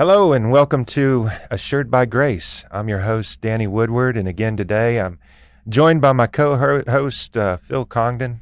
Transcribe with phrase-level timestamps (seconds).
[0.00, 2.64] Hello and welcome to Assured by Grace.
[2.70, 5.18] I'm your host, Danny Woodward, and again today I'm
[5.68, 8.40] joined by my co-host uh, Phil Congdon.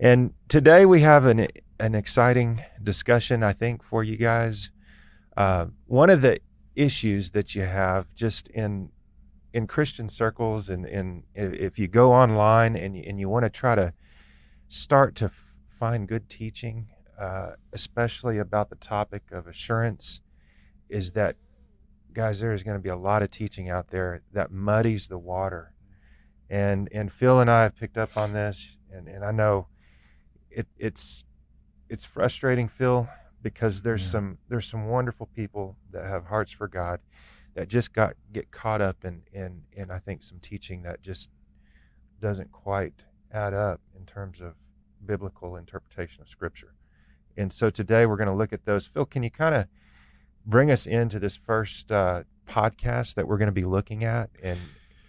[0.00, 1.48] And today we have an
[1.78, 4.70] an exciting discussion, I think, for you guys.
[5.36, 6.40] Uh, one of the
[6.74, 8.88] issues that you have just in
[9.52, 13.50] in Christian circles, and, and if you go online and you, and you want to
[13.50, 13.92] try to
[14.70, 15.30] start to
[15.66, 16.86] find good teaching,
[17.20, 20.20] uh, especially about the topic of assurance
[20.88, 21.36] is that
[22.12, 25.18] guys there is going to be a lot of teaching out there that muddies the
[25.18, 25.72] water.
[26.50, 29.66] And and phil and i have picked up on this and, and i know
[30.50, 31.22] it, it's
[31.90, 33.06] it's frustrating phil
[33.42, 34.12] because there's yeah.
[34.12, 37.00] some there's some wonderful people that have hearts for god
[37.54, 41.28] that just got get caught up in in in i think some teaching that just
[42.20, 44.54] doesn't quite add up in terms of
[45.04, 46.74] biblical interpretation of scripture.
[47.36, 48.86] And so today we're going to look at those.
[48.86, 49.66] Phil can you kind of
[50.48, 54.58] bring us into this first uh, podcast that we're going to be looking at and,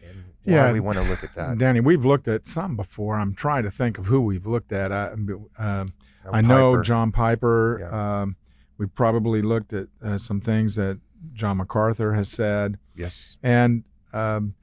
[0.03, 1.57] and why yeah, we want to look at that.
[1.57, 3.15] Danny, we've looked at some before.
[3.15, 4.91] I'm trying to think of who we've looked at.
[4.91, 5.13] I,
[5.57, 5.93] um,
[6.31, 7.79] I know John Piper.
[7.81, 8.21] Yeah.
[8.21, 8.35] Um,
[8.77, 10.99] we probably looked at uh, some things that
[11.33, 12.77] John MacArthur has said.
[12.95, 13.37] Yes.
[13.41, 14.55] And um,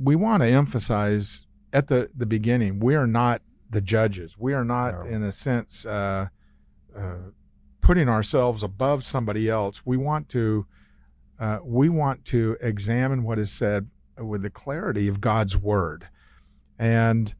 [0.00, 4.36] we want to emphasize at the, the beginning, we are not the judges.
[4.38, 5.10] We are not, no.
[5.10, 6.28] in a sense, uh,
[6.96, 7.14] uh,
[7.88, 9.80] putting ourselves above somebody else.
[9.86, 10.66] We want to
[11.40, 16.06] uh, we want to examine what is said with the clarity of God's word,
[16.78, 17.34] and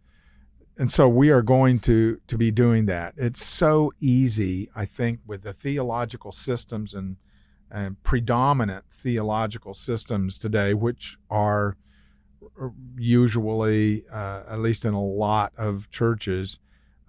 [0.78, 3.12] and so we are going to to be doing that.
[3.19, 7.16] It's so easy, I think, with the theological systems and,
[7.70, 11.76] and predominant theological systems today, which are
[12.96, 16.58] usually, uh, at least in a lot of churches,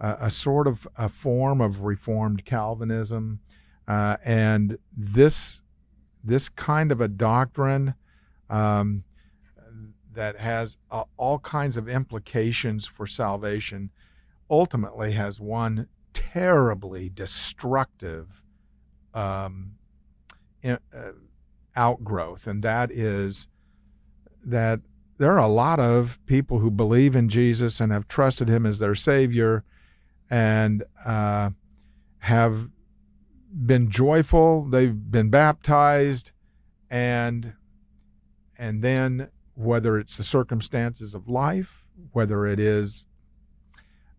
[0.00, 3.40] a sort of a form of Reformed Calvinism,
[3.86, 5.60] uh, and this
[6.24, 7.94] this kind of a doctrine
[8.48, 9.04] um,
[10.12, 13.90] that has uh, all kinds of implications for salvation
[14.50, 18.42] ultimately has one terribly destructive
[19.14, 19.72] um,
[20.62, 21.12] in, uh,
[21.76, 23.46] outgrowth, and that is
[24.44, 24.80] that
[25.18, 28.78] there are a lot of people who believe in Jesus and have trusted him as
[28.78, 29.64] their Savior
[30.30, 31.50] and uh,
[32.18, 32.68] have
[33.52, 34.64] been joyful.
[34.64, 36.30] They've been baptized,
[36.88, 37.52] and
[38.56, 43.04] and then whether it's the circumstances of life, whether it is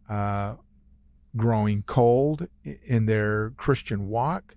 [0.09, 0.55] uh,
[1.35, 2.47] growing cold
[2.85, 4.55] in their Christian walk,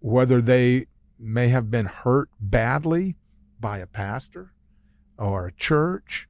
[0.00, 0.86] whether they
[1.18, 3.16] may have been hurt badly
[3.58, 4.52] by a pastor
[5.18, 6.28] or a church,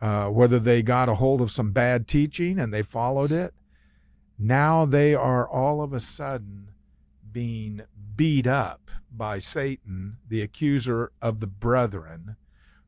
[0.00, 3.54] uh, whether they got a hold of some bad teaching and they followed it,
[4.38, 6.70] now they are all of a sudden
[7.32, 7.82] being
[8.16, 12.36] beat up by Satan, the accuser of the brethren,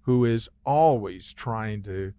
[0.03, 2.13] who is always trying to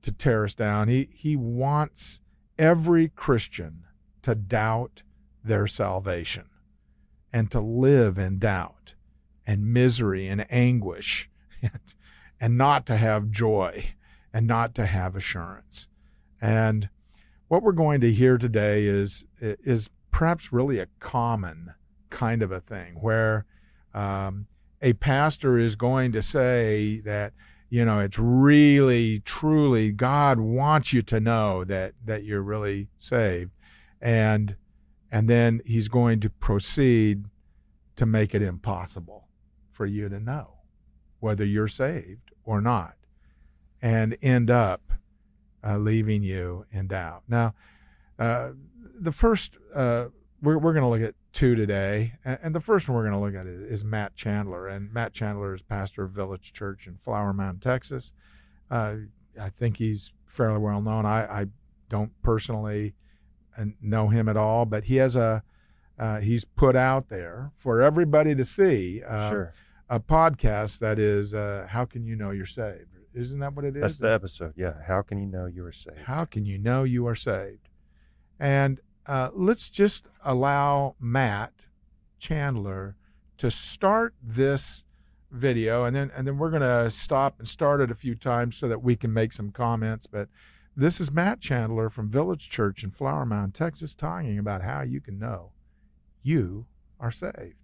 [0.00, 0.88] to tear us down.
[0.88, 2.20] He he wants
[2.58, 3.84] every Christian
[4.22, 5.02] to doubt
[5.44, 6.44] their salvation
[7.32, 8.94] and to live in doubt
[9.46, 11.30] and misery and anguish
[12.40, 13.94] and, not to have joy
[14.32, 15.88] and not to have assurance.
[16.40, 16.88] And
[17.48, 21.74] what we're going to hear today is is perhaps really a common
[22.10, 23.44] kind of a thing where
[23.94, 24.46] um,
[24.80, 27.32] a pastor is going to say that
[27.70, 33.50] you know it's really truly God wants you to know that that you're really saved.
[34.00, 34.56] And
[35.10, 37.24] and then he's going to proceed
[37.96, 39.26] to make it impossible
[39.72, 40.54] for you to know
[41.20, 42.94] whether you're saved or not
[43.82, 44.92] and end up
[45.64, 47.22] uh, leaving you in doubt.
[47.28, 47.54] Now,
[48.18, 48.50] uh,
[49.00, 50.06] the first, uh,
[50.42, 52.14] we're, we're going to look at two today.
[52.24, 54.68] And, and the first one we're going to look at is, is, Matt Chandler.
[54.68, 58.12] And Matt Chandler is pastor of Village Church in Flower Mound, Texas.
[58.70, 58.94] Uh,
[59.40, 61.06] I think he's fairly well known.
[61.06, 61.46] I, I
[61.88, 62.94] don't personally
[63.56, 65.42] uh, know him at all, but he has a,
[65.98, 69.52] uh, he's put out there for everybody to see sure.
[69.88, 72.97] a podcast that is How Can You Know You're Saved?
[73.18, 73.82] Isn't that what it is?
[73.82, 74.54] That's the episode.
[74.56, 74.74] Yeah.
[74.86, 75.98] How can you know you are saved?
[76.04, 77.68] How can you know you are saved?
[78.38, 81.52] And uh, let's just allow Matt
[82.18, 82.96] Chandler
[83.38, 84.84] to start this
[85.30, 88.56] video, and then and then we're going to stop and start it a few times
[88.56, 90.06] so that we can make some comments.
[90.06, 90.28] But
[90.76, 95.00] this is Matt Chandler from Village Church in Flower Mound, Texas, talking about how you
[95.00, 95.50] can know
[96.22, 96.66] you
[97.00, 97.54] are saved.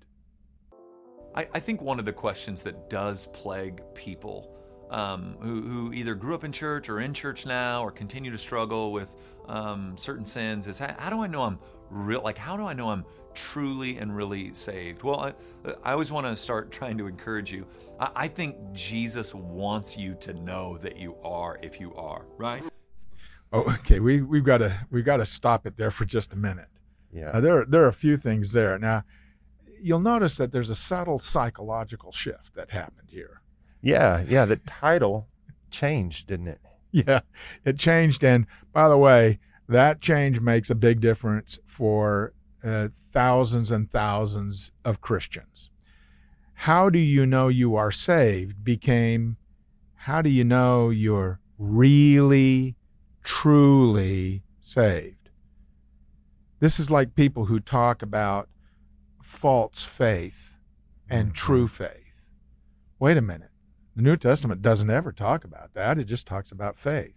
[1.36, 4.56] I, I think one of the questions that does plague people
[4.94, 8.38] um, who, who either grew up in church or in church now or continue to
[8.38, 9.16] struggle with
[9.48, 11.58] um, certain sins is how, how, do I know I'm
[11.90, 12.22] real?
[12.22, 13.04] Like, how do I know I'm
[13.34, 15.02] truly and really saved?
[15.02, 15.34] Well, I,
[15.82, 17.66] I always want to start trying to encourage you.
[17.98, 22.62] I, I think Jesus wants you to know that you are if you are, right?
[23.52, 23.98] Oh, okay.
[23.98, 26.68] We we've got to we've got to stop it there for just a minute.
[27.12, 27.30] Yeah.
[27.30, 28.78] Uh, there there are a few things there.
[28.78, 29.02] Now,
[29.80, 33.40] you'll notice that there's a subtle psychological shift that happened here.
[33.84, 34.46] Yeah, yeah.
[34.46, 35.28] The title
[35.70, 36.60] changed, didn't it?
[36.90, 37.20] Yeah,
[37.64, 38.22] it changed.
[38.22, 42.32] And by the way, that change makes a big difference for
[42.62, 45.70] uh, thousands and thousands of Christians.
[46.54, 49.36] How do you know you are saved became
[49.96, 52.76] how do you know you're really,
[53.24, 55.30] truly saved?
[56.60, 58.48] This is like people who talk about
[59.22, 60.54] false faith
[61.10, 61.34] and Mhm.
[61.34, 62.28] true faith.
[62.98, 63.50] Wait a minute.
[63.96, 65.98] The New Testament doesn't ever talk about that.
[65.98, 67.14] It just talks about faith.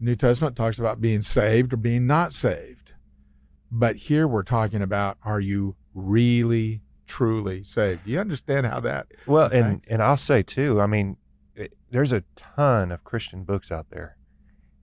[0.00, 2.92] The New Testament talks about being saved or being not saved.
[3.70, 8.04] But here we're talking about are you really, truly saved?
[8.04, 9.06] Do you understand how that?
[9.26, 10.80] Well, and and I'll say too.
[10.80, 11.16] I mean,
[11.54, 14.16] it, there's a ton of Christian books out there,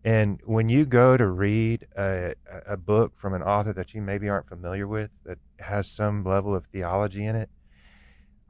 [0.03, 4.01] and when you go to read a, a a book from an author that you
[4.01, 7.50] maybe aren't familiar with that has some level of theology in it,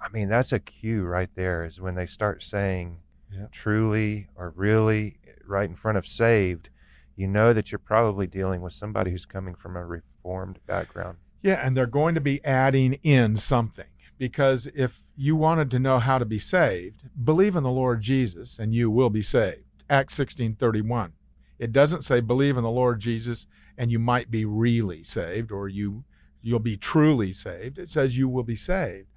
[0.02, 1.64] I mean, that's a cue right there.
[1.64, 2.98] Is when they start saying
[3.32, 3.48] Yeah.
[3.52, 6.70] truly or really right in front of saved,
[7.16, 11.18] you know that you're probably dealing with somebody who's coming from a reformed background.
[11.42, 13.86] Yeah, and they're going to be adding in something
[14.18, 18.60] because if you wanted to know how to be saved, believe in the Lord Jesus
[18.60, 19.64] and you will be saved.
[19.90, 21.14] Acts 16:31.
[21.60, 23.46] It doesn't say believe in the Lord Jesus
[23.78, 26.04] and you might be really saved or you
[26.42, 27.78] you'll be truly saved.
[27.78, 29.08] It says you will be saved.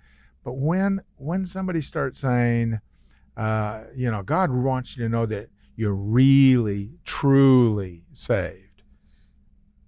[0.45, 2.81] But when when somebody starts saying
[3.37, 8.83] uh, you know, God wants you to know that you're really, truly saved.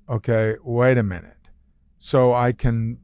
[0.08, 1.32] Okay, wait a minute.
[1.98, 2.98] So I can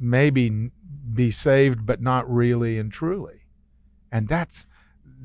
[0.00, 0.70] maybe
[1.12, 3.42] be saved, but not really and truly.
[4.10, 4.66] And that's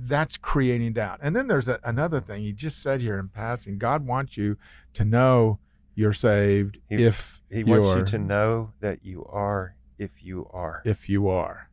[0.02, 1.20] that's creating doubt.
[1.22, 3.78] And then there's a, another thing he just said here in passing.
[3.78, 4.58] God wants you
[4.94, 5.60] to know
[5.96, 10.82] you're saved He- if He wants you to know that you are if you are.
[10.86, 11.70] if you are.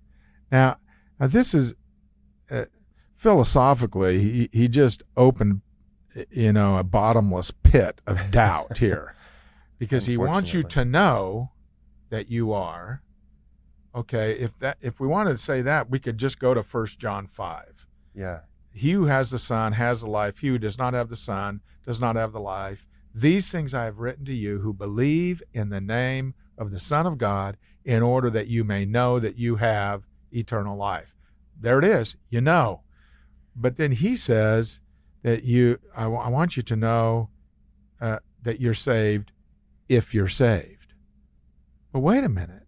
[0.53, 0.77] Now,
[1.19, 1.75] now this is
[2.51, 2.67] uh,
[3.17, 5.63] philosophically, he, he just opened,
[6.31, 9.15] you know, a bottomless pit of doubt here
[9.79, 11.51] because he wants you to know
[12.11, 13.03] that you are.
[13.95, 16.99] Okay, if that if we wanted to say that, we could just go to First
[16.99, 17.87] John 5.
[18.15, 18.41] Yeah.
[18.73, 20.39] He who has the Son has the life.
[20.39, 22.87] He who does not have the Son does not have the life.
[23.15, 27.07] These things I have written to you who believe in the name of the Son
[27.07, 31.15] of God, in order that you may know that you have eternal life.
[31.61, 32.17] There it is.
[32.31, 32.83] You know.
[33.55, 34.81] But then he says
[35.23, 37.31] that you, I, w- I want you to know
[38.01, 39.33] uh, that you're saved
[39.89, 40.93] if you're saved.
[41.93, 42.67] But wait a minute.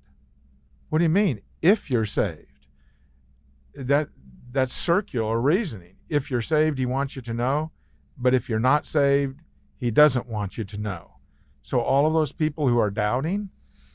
[0.88, 2.46] What do you mean, if you're saved?
[3.75, 4.08] That
[4.50, 5.96] that's circular reasoning.
[6.08, 7.70] If you're saved, he wants you to know,
[8.17, 9.41] but if you're not saved,
[9.76, 11.17] he doesn't want you to know.
[11.62, 13.50] So all of those people who are doubting,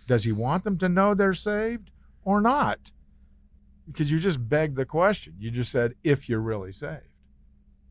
[0.08, 1.92] does he want them to know they're saved
[2.24, 2.80] or not?
[3.88, 5.36] Because you just begged the question.
[5.40, 7.02] You just said if you're really saved.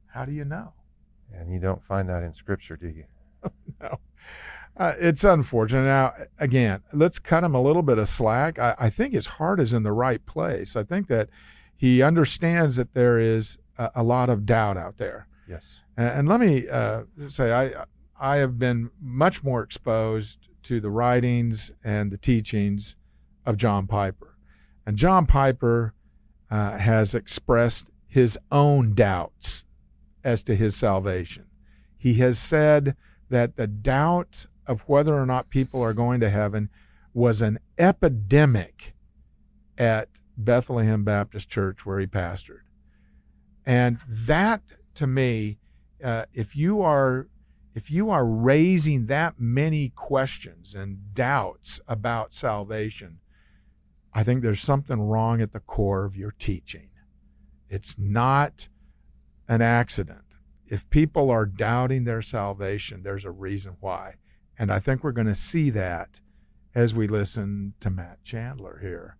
[0.07, 0.73] How do you know?
[1.35, 3.05] And you don't find that in scripture, do you?
[3.81, 3.99] no.
[4.77, 5.85] Uh, it's unfortunate.
[5.85, 8.59] Now, again, let's cut him a little bit of slack.
[8.59, 10.77] I, I think his heart is in the right place.
[10.77, 11.29] I think that
[11.77, 15.27] he understands that there is a, a lot of doubt out there.
[15.49, 15.81] Yes.
[15.97, 17.85] And, and let me uh, say, I
[18.23, 22.97] I have been much more exposed to the writings and the teachings
[23.45, 24.37] of John Piper,
[24.87, 25.95] and John Piper
[26.51, 29.65] uh, has expressed his own doubts
[30.23, 31.47] as to his salvation.
[31.97, 32.97] He has said
[33.31, 36.69] that the doubt of whether or not people are going to heaven
[37.15, 38.95] was an epidemic
[39.79, 42.61] at Bethlehem Baptist Church where he pastored.
[43.65, 44.63] And that
[44.95, 45.59] to me,
[46.03, 47.29] uh, if you are
[47.75, 53.19] if you are raising that many questions and doubts about salvation,
[54.13, 56.91] I think there's something wrong at the core of your teaching.
[57.71, 58.69] It's not
[59.49, 60.25] an accident.
[60.67, 64.15] If people are doubting their salvation, there's a reason why.
[64.59, 66.21] And I think we're going to see that
[66.75, 69.17] as we listen to Matt Chandler here.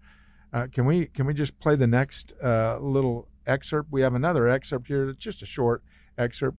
[0.53, 3.91] Uh, can we can we just play the next uh, little excerpt?
[3.91, 5.13] We have another excerpt here.
[5.15, 5.83] Just a short
[6.19, 6.59] excerpt.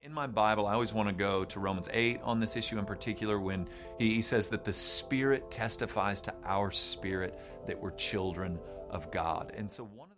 [0.00, 2.84] In my Bible, I always want to go to Romans 8 on this issue in
[2.84, 7.36] particular when he, he says that the Spirit testifies to our spirit
[7.66, 9.52] that we're children of God.
[9.56, 10.16] And so one of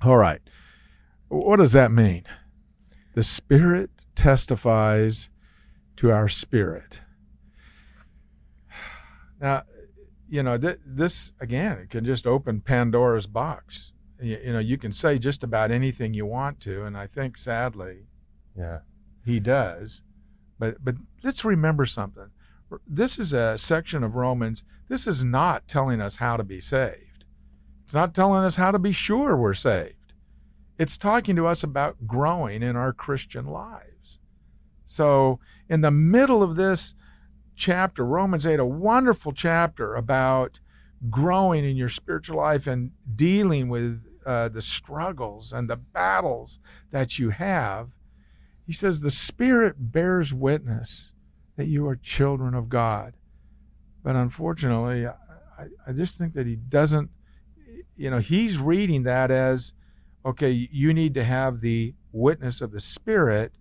[0.00, 0.40] the All right.
[1.28, 2.24] What does that mean?
[3.14, 5.28] The Spirit testifies
[5.96, 7.00] to our spirit.
[9.38, 9.64] Now,
[10.30, 13.92] you know, th- this again, it can just open Pandora's box.
[14.20, 17.36] You, you know, you can say just about anything you want to, and I think
[17.36, 18.06] sadly,
[18.58, 18.78] Yeah.
[19.26, 20.00] He does.
[20.58, 22.30] But but let's remember something.
[22.86, 24.64] This is a section of Romans.
[24.88, 27.24] This is not telling us how to be saved.
[27.84, 30.12] It's not telling us how to be sure we're saved.
[30.78, 34.18] It's talking to us about growing in our Christian lives.
[34.84, 36.94] So, in the middle of this
[37.56, 40.60] chapter, Romans 8, a wonderful chapter about
[41.10, 46.58] growing in your spiritual life and dealing with uh, the struggles and the battles
[46.90, 47.90] that you have,
[48.66, 51.12] he says, The Spirit bears witness
[51.56, 53.14] that you are children of God.
[54.02, 57.10] But unfortunately, I, I just think that he doesn't,
[57.96, 59.72] you know, he's reading that as,
[60.24, 63.52] okay, you need to have the witness of the Spirit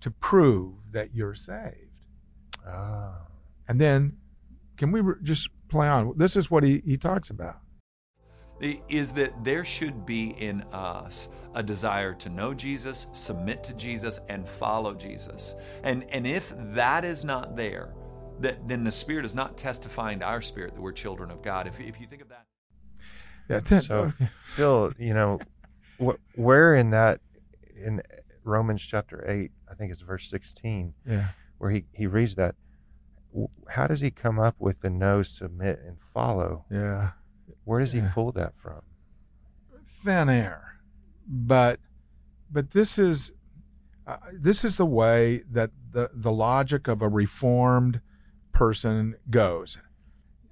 [0.00, 1.90] to prove that you're saved.
[2.66, 3.14] Oh.
[3.68, 4.16] And then,
[4.76, 6.14] can we re- just play on?
[6.16, 7.58] This is what he, he talks about.
[8.60, 14.20] Is that there should be in us a desire to know Jesus, submit to Jesus,
[14.28, 15.54] and follow Jesus.
[15.82, 17.94] And, and if that is not there,
[18.40, 21.66] that, then the Spirit is not testifying to our spirit that we're children of God.
[21.66, 22.46] If, if you think of that.
[23.48, 24.12] Yeah, So,
[24.54, 25.38] Phil, you know,
[26.02, 27.20] wh- where in that,
[27.74, 28.02] in
[28.42, 31.28] Romans chapter 8, I think it's verse 16, yeah.
[31.58, 32.54] where he, he reads that,
[33.68, 36.64] how does he come up with the no, submit, and follow?
[36.70, 37.10] Yeah.
[37.64, 38.82] Where does he pull that from?
[40.06, 40.78] thin air.
[41.28, 41.80] But
[42.50, 43.32] but this is
[44.06, 48.00] uh, this is the way that the the logic of a reformed
[48.52, 49.78] person goes.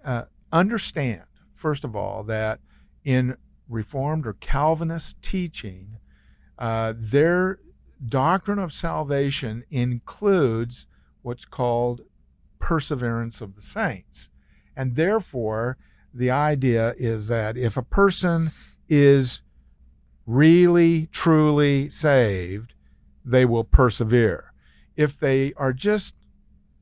[0.04, 1.22] Uh, understand
[1.54, 2.60] first of all that
[3.04, 3.36] in
[3.68, 5.96] reformed or calvinist teaching
[6.58, 7.58] uh, their
[8.06, 10.86] doctrine of salvation includes
[11.22, 12.02] what's called
[12.58, 14.28] perseverance of the saints.
[14.76, 15.78] And therefore
[16.14, 18.52] the idea is that if a person
[18.88, 19.42] is
[20.26, 22.72] really, truly saved,
[23.24, 24.52] they will persevere.
[24.96, 26.14] If they are just,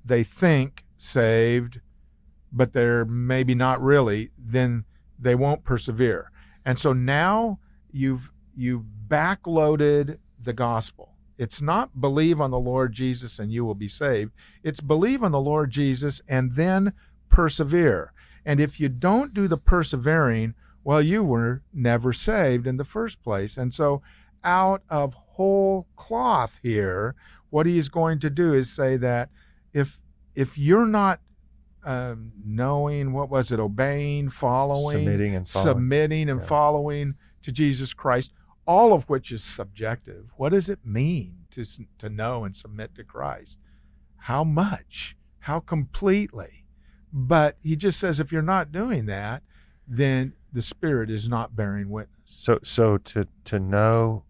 [0.05, 1.81] they think saved,
[2.53, 4.85] but they're maybe not really, then
[5.19, 6.31] they won't persevere.
[6.65, 7.59] And so now
[7.91, 11.15] you've you've backloaded the gospel.
[11.39, 14.33] It's not believe on the Lord Jesus and you will be saved.
[14.63, 16.93] It's believe on the Lord Jesus and then
[17.31, 18.13] persevere.
[18.45, 23.23] And if you don't do the persevering, well, you were never saved in the first
[23.23, 23.57] place.
[23.57, 24.03] And so,
[24.45, 27.15] out of whole cloth here,
[27.51, 29.29] what he is going to do is say that
[29.73, 29.99] if
[30.35, 31.21] if you're not
[31.85, 35.75] um, knowing what was it, obeying, following, Submitting and following.
[35.75, 36.47] submitting and Yeah.
[36.47, 38.33] following to Jesus Christ,
[38.67, 40.31] all of which is subjective.
[40.37, 41.65] What does it mean to
[41.99, 43.59] to know and submit to Christ?
[44.17, 45.17] How much?
[45.41, 46.62] How completely?
[47.13, 49.43] But he just says if you're not doing that,
[49.87, 52.19] then the Spirit is not bearing witness.
[52.27, 54.25] So, so to to know,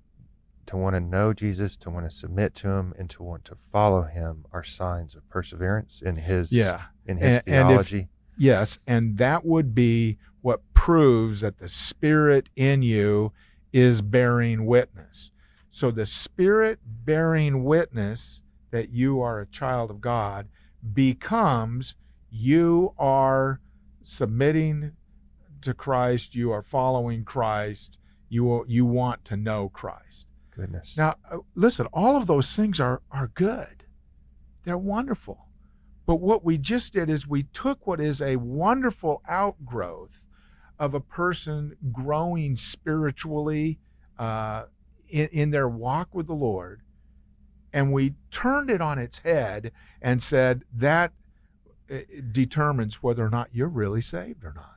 [0.67, 3.57] to want to know Jesus, to want to submit to Him, and to want to
[3.71, 6.83] follow Him are signs of perseverance in His Yeah.
[7.07, 8.09] in His And- and if- theology.
[8.37, 13.33] Yes, and that would be what proves that the Spirit in you
[13.73, 15.31] is bearing witness.
[15.71, 20.49] So the Spirit bearing witness that you are a child of God
[20.95, 21.95] becomes
[22.33, 23.61] you are
[24.03, 24.93] submitting
[25.61, 27.99] to Christ, you are following Christ,
[28.29, 30.27] you will, you want to know Christ.
[30.57, 30.97] Goodness.
[30.97, 33.85] Now, uh, listen, all of those things are, are good.
[34.65, 35.47] They're wonderful.
[36.07, 40.21] But what we just did is we took what is a wonderful outgrowth
[40.79, 43.79] of a person growing spiritually
[44.19, 44.65] uh,
[45.09, 46.81] in, in their walk with the Lord,
[47.73, 49.71] and we turned it on its head
[50.01, 51.12] and said that
[52.33, 54.77] determines whether or not you're really saved or not.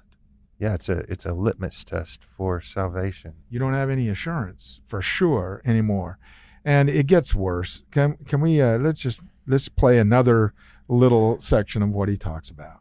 [0.60, 3.34] yeah, it's a it's a litmus test for salvation.
[3.50, 6.18] you don't have any assurance for sure anymore
[6.64, 10.54] and it gets worse can can we uh, let's just let's play another
[10.88, 12.80] little section of what he talks about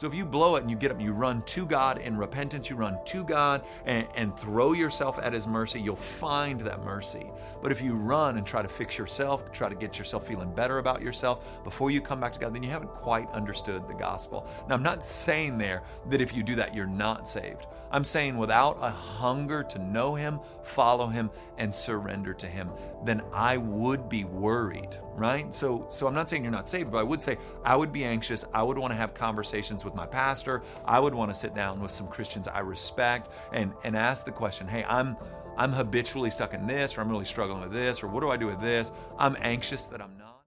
[0.00, 2.16] So if you blow it and you get up and you run to God in
[2.16, 6.82] repentance, you run to God and, and throw yourself at His mercy, you'll find that
[6.82, 7.30] mercy.
[7.62, 10.78] But if you run and try to fix yourself, try to get yourself feeling better
[10.78, 14.48] about yourself before you come back to God, then you haven't quite understood the gospel.
[14.70, 17.66] Now, I'm not saying there that if you do that, you're not saved.
[17.90, 22.70] I'm saying without a hunger to know Him, follow Him, and surrender to Him,
[23.04, 25.54] then I would be worried, right?
[25.54, 28.04] So, so I'm not saying you're not saved, but I would say I would be
[28.04, 28.44] anxious.
[28.52, 30.62] I would want to have conversations with my pastor.
[30.86, 34.32] I would want to sit down with some Christians I respect and and ask the
[34.32, 35.16] question, "Hey, I'm
[35.56, 38.36] I'm habitually stuck in this, or I'm really struggling with this, or what do I
[38.36, 38.92] do with this?
[39.18, 40.42] I'm anxious that I'm not.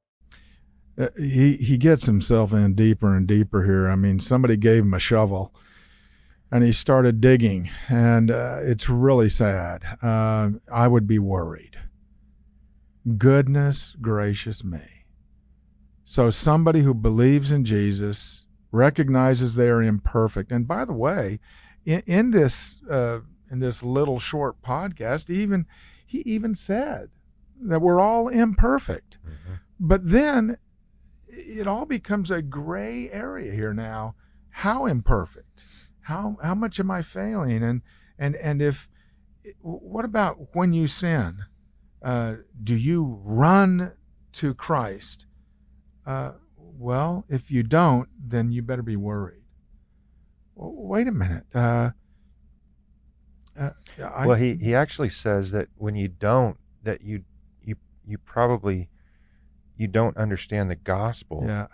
[0.97, 3.89] Uh, he he gets himself in deeper and deeper here.
[3.89, 5.53] I mean, somebody gave him a shovel,
[6.51, 9.83] and he started digging, and uh, it's really sad.
[10.01, 11.72] Uh, I would be worried.
[13.17, 15.05] Goodness gracious me!
[16.05, 21.39] So somebody who believes in Jesus recognizes they are imperfect, and by the way,
[21.85, 23.19] in, in this uh,
[23.51, 25.65] in this little short podcast, even
[26.05, 27.09] he even said
[27.61, 29.17] that we're all imperfect.
[29.25, 29.53] Mm-hmm.
[29.79, 30.57] But then
[31.27, 34.15] it all becomes a gray area here now.
[34.49, 35.63] How imperfect?
[36.01, 37.63] How how much am I failing?
[37.63, 37.81] And
[38.17, 38.87] and and if
[39.61, 41.45] what about when you sin?
[42.03, 43.93] Uh, do you run
[44.33, 45.25] to Christ?
[46.05, 49.43] Uh, well, if you don't, then you better be worried.
[50.55, 51.45] Well, wait a minute.
[51.53, 51.91] Uh,
[53.57, 53.69] uh,
[54.03, 57.23] I, well, he, he actually says that when you don't, that you
[57.61, 58.89] you you probably
[59.77, 61.43] you don't understand the gospel.
[61.45, 61.67] Yeah.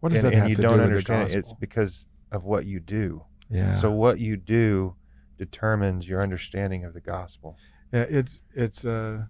[0.00, 1.40] What does and, that have you to don't do understand with the it.
[1.40, 3.24] It's because of what you do.
[3.50, 3.76] Yeah.
[3.76, 4.94] So what you do
[5.38, 7.56] determines your understanding of the gospel.
[7.92, 9.24] Yeah, it's it's uh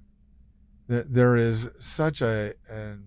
[0.88, 3.04] there is such a an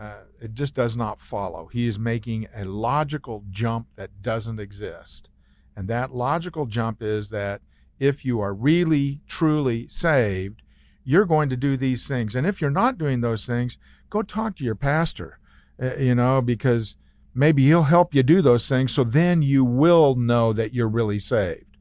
[0.00, 1.66] uh, it just does not follow.
[1.66, 5.28] He is making a logical jump that doesn't exist.
[5.76, 7.60] And that logical jump is that
[7.98, 10.62] if you are really, truly saved,
[11.04, 12.34] you're going to do these things.
[12.34, 13.76] And if you're not doing those things,
[14.08, 15.38] go talk to your pastor,
[15.80, 16.96] uh, you know, because
[17.34, 18.92] maybe he'll help you do those things.
[18.92, 21.76] So then you will know that you're really saved.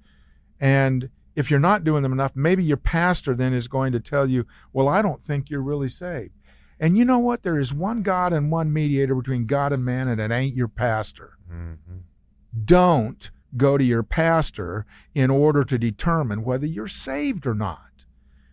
[0.59, 4.29] And if you're not doing them enough, maybe your pastor then is going to tell
[4.29, 6.33] you, well, I don't think you're really saved.
[6.81, 7.43] And you know what?
[7.43, 10.67] There is one God and one mediator between God and man, and it ain't your
[10.67, 11.37] pastor.
[11.49, 11.99] Mm-hmm.
[12.65, 18.03] Don't go to your pastor in order to determine whether you're saved or not.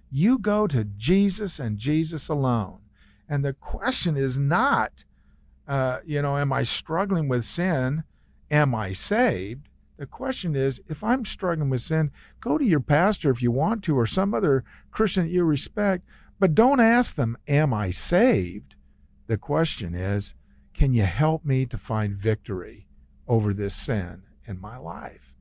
[0.08, 2.78] You go to Jesus and Jesus alone.
[3.28, 4.92] And the question is not,
[5.66, 8.04] uh, you know, am I struggling with sin?
[8.48, 9.68] Am I saved?
[9.96, 13.82] The question is, if I'm struggling with sin, go to your pastor if you want
[13.84, 16.04] to, or some other Christian that you respect,
[16.38, 18.74] but don't ask them, Am I saved?
[19.26, 20.34] The question is,
[20.74, 22.88] Can you help me to find victory
[23.26, 25.34] over this sin in my life?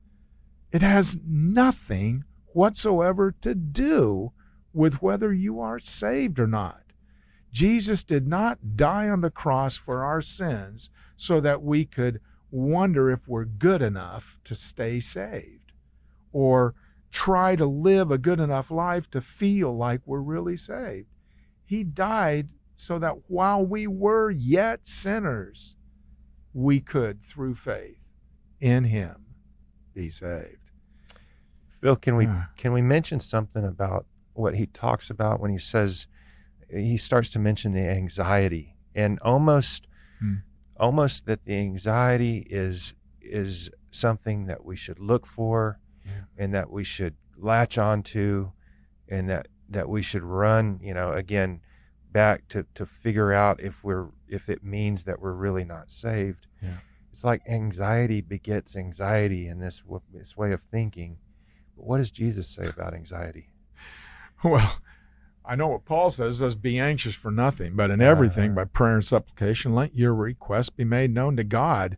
[0.71, 4.31] It has nothing whatsoever to do
[4.73, 6.81] with whether you are saved or not.
[7.51, 12.19] Jesus did not die on the cross for our sins so that we could
[12.51, 15.71] wonder if we're good enough to stay saved
[16.31, 16.75] or
[17.12, 21.08] try to live a good enough life to feel like we're really saved.
[21.65, 25.75] He died so that while we were yet sinners,
[26.53, 28.10] we could, through faith
[28.60, 29.25] in Him,
[29.93, 30.71] be saved.
[31.81, 32.27] Phil, can we
[32.58, 36.08] can we mention something about what he talks about when he says
[36.69, 39.88] he starts to mention the anxiety and almost
[40.19, 40.36] hmm.
[40.77, 46.23] Almost that the anxiety is is something that we should look for yeah.
[46.38, 48.51] and that we should latch onto
[49.09, 51.61] and that that we should run you know again
[52.11, 56.47] back to to figure out if we're if it means that we're really not saved
[56.61, 56.77] yeah.
[57.11, 59.81] it's like anxiety begets anxiety in this
[60.13, 61.17] this way of thinking
[61.75, 63.49] but what does jesus say about anxiety
[64.43, 64.77] well
[65.47, 68.65] I know what Paul says says be anxious for nothing, but in everything uh, by
[68.65, 71.97] prayer and supplication let your requests be made known to God.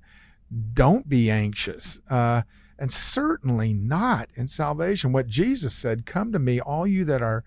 [0.73, 1.99] Don't be anxious.
[2.09, 2.43] Uh,
[2.79, 5.11] and certainly not in salvation.
[5.11, 7.43] What Jesus said, "Come to me, all you that are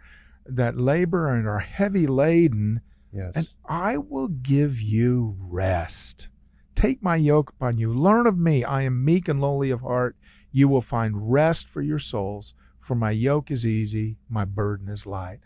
[0.46, 2.80] that labor and are heavy laden,
[3.12, 3.32] yes.
[3.34, 6.28] and I will give you rest.
[6.74, 7.92] Take my yoke upon you.
[7.92, 8.64] Learn of me.
[8.64, 10.16] I am meek and lowly of heart.
[10.50, 12.54] You will find rest for your souls.
[12.80, 15.40] For my yoke is easy, my burden is light."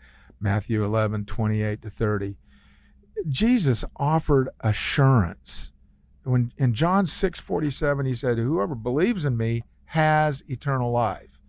[0.45, 2.35] Matthew 11, 28 to 30.
[3.27, 5.71] Jesus offered assurance.
[6.23, 11.39] When in John 6, 47, he said, Whoever believes in me has eternal life.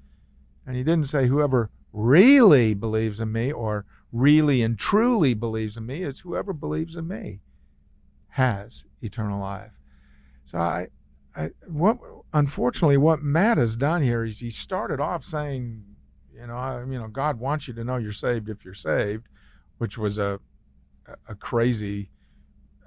[0.67, 5.85] And he didn't say whoever really believes in me or really and truly believes in
[5.85, 6.03] me.
[6.03, 7.41] It's whoever believes in me
[8.31, 9.73] has eternal life.
[10.47, 10.87] So I,
[11.37, 11.99] I what
[12.33, 15.85] unfortunately what Matt has done here is he started off saying,
[16.39, 19.27] you know, I, you know, God wants you to know you're saved if you're saved,
[19.79, 20.41] which was a
[21.29, 22.11] a crazy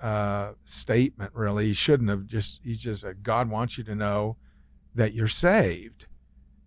[0.02, 1.34] uh, statement.
[1.34, 2.62] Really, he shouldn't have just.
[2.64, 4.38] He just said God wants you to know
[4.96, 6.06] that you're saved,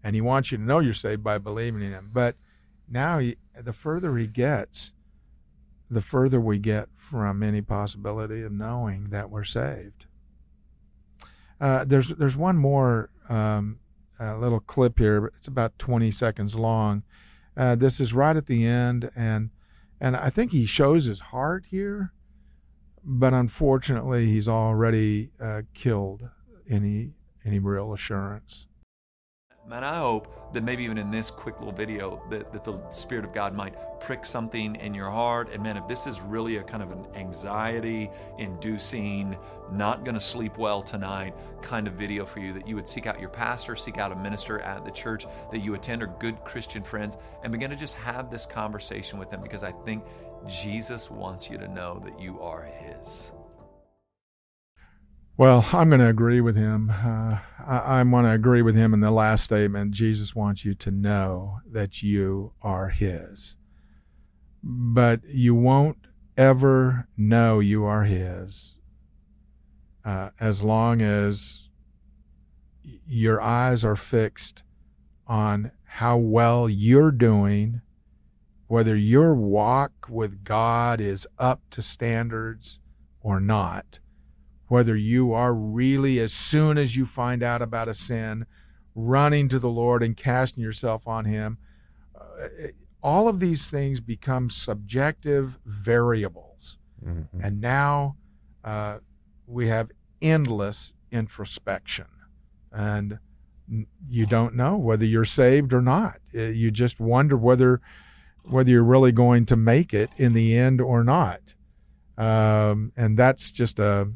[0.02, 2.10] and He wants you to know you're saved by believing in Him.
[2.12, 2.36] But
[2.88, 4.92] now, he, the further he gets,
[5.90, 10.06] the further we get from any possibility of knowing that we're saved.
[11.60, 13.78] Uh, there's there's one more um,
[14.38, 15.32] little clip here.
[15.38, 17.02] It's about 20 seconds long.
[17.56, 19.50] Uh, this is right at the end, and
[20.00, 22.12] and I think he shows his heart here,
[23.04, 26.28] but unfortunately, he's already uh, killed
[26.68, 27.12] any
[27.44, 28.66] any real assurance.
[29.64, 33.24] Man, I hope that maybe even in this quick little video that, that the Spirit
[33.24, 35.52] of God might prick something in your heart.
[35.52, 39.36] And man, if this is really a kind of an anxiety inducing,
[39.70, 43.06] not going to sleep well tonight kind of video for you, that you would seek
[43.06, 46.42] out your pastor, seek out a minister at the church that you attend or good
[46.44, 50.02] Christian friends and begin to just have this conversation with them because I think
[50.44, 53.32] Jesus wants you to know that you are His.
[55.42, 56.88] Well, I'm going to agree with him.
[56.88, 59.90] Uh, I, I want to agree with him in the last statement.
[59.90, 63.56] Jesus wants you to know that you are His.
[64.62, 65.98] But you won't
[66.36, 68.76] ever know you are His
[70.04, 71.68] uh, as long as
[73.08, 74.62] your eyes are fixed
[75.26, 77.80] on how well you're doing,
[78.68, 82.78] whether your walk with God is up to standards
[83.22, 83.98] or not
[84.72, 88.46] whether you are really, as soon as you find out about a sin,
[88.94, 91.58] running to the Lord and casting yourself on Him.
[92.18, 92.68] Uh,
[93.02, 96.78] all of these things become subjective variables.
[97.06, 97.44] Mm-hmm.
[97.44, 98.16] And now
[98.64, 99.00] uh,
[99.46, 99.90] we have
[100.22, 102.06] endless introspection.
[102.72, 103.18] And
[104.08, 106.16] you don't know whether you're saved or not.
[106.34, 107.82] Uh, you just wonder whether
[108.44, 111.40] whether you're really going to make it in the end or not.
[112.16, 114.08] Um, and that's just a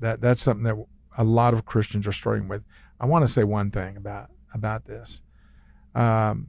[0.00, 0.76] that that's something that
[1.18, 2.62] a lot of Christians are struggling with.
[3.00, 5.20] I want to say one thing about about this.
[5.94, 6.48] Um,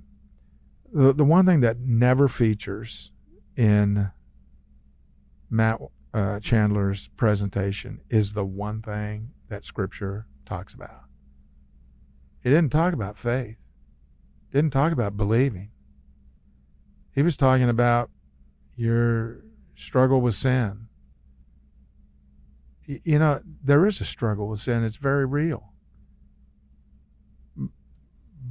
[0.93, 3.12] the the one thing that never features
[3.55, 4.12] in
[5.49, 5.79] Matt
[6.13, 11.03] uh, Chandler's presentation is the one thing that Scripture talks about.
[12.41, 13.57] He didn't talk about faith.
[14.51, 15.69] Didn't talk about believing.
[17.13, 18.10] He was talking about
[18.75, 19.41] your
[19.75, 20.87] struggle with sin
[22.88, 24.84] you know, there is a struggle with sin.
[24.84, 25.73] It's very real.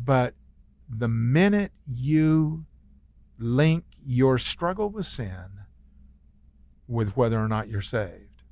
[0.05, 0.35] But
[0.88, 2.66] the minute you
[3.38, 5.46] link your struggle with sin
[6.87, 8.42] with whether or not you're saved,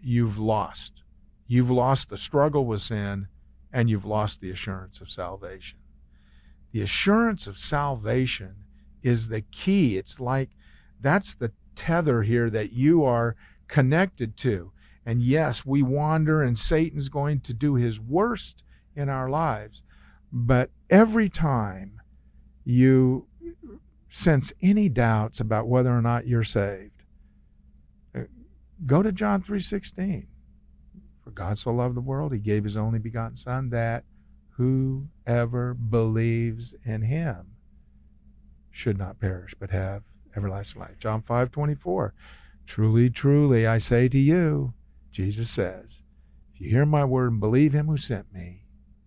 [0.00, 1.02] you've lost.
[1.46, 3.28] You've lost the struggle with sin
[3.72, 5.78] and you've lost the assurance of salvation.
[6.72, 8.54] The assurance of salvation
[9.02, 9.98] is the key.
[9.98, 10.50] It's like
[11.00, 13.36] that's the tether here that you are
[13.74, 14.70] connected to.
[15.04, 18.62] And yes, we wander, and Satan's going to do his worst
[18.94, 19.82] in our lives.
[20.32, 22.00] But every time
[22.64, 23.26] you
[24.08, 27.02] sense any doubts about whether or not you're saved,
[28.14, 28.20] uh,
[28.86, 30.28] go to John 3:16.
[31.24, 34.04] For God so loved the world, he gave his only begotten son that
[34.50, 37.56] whoever believes in him
[38.70, 40.04] should not perish but have
[40.36, 40.96] everlasting life.
[41.00, 42.14] John 5:24.
[42.66, 44.74] Truly, truly, I say to you,
[45.10, 46.02] Jesus says,
[46.54, 48.64] if you hear my word and believe him who sent me,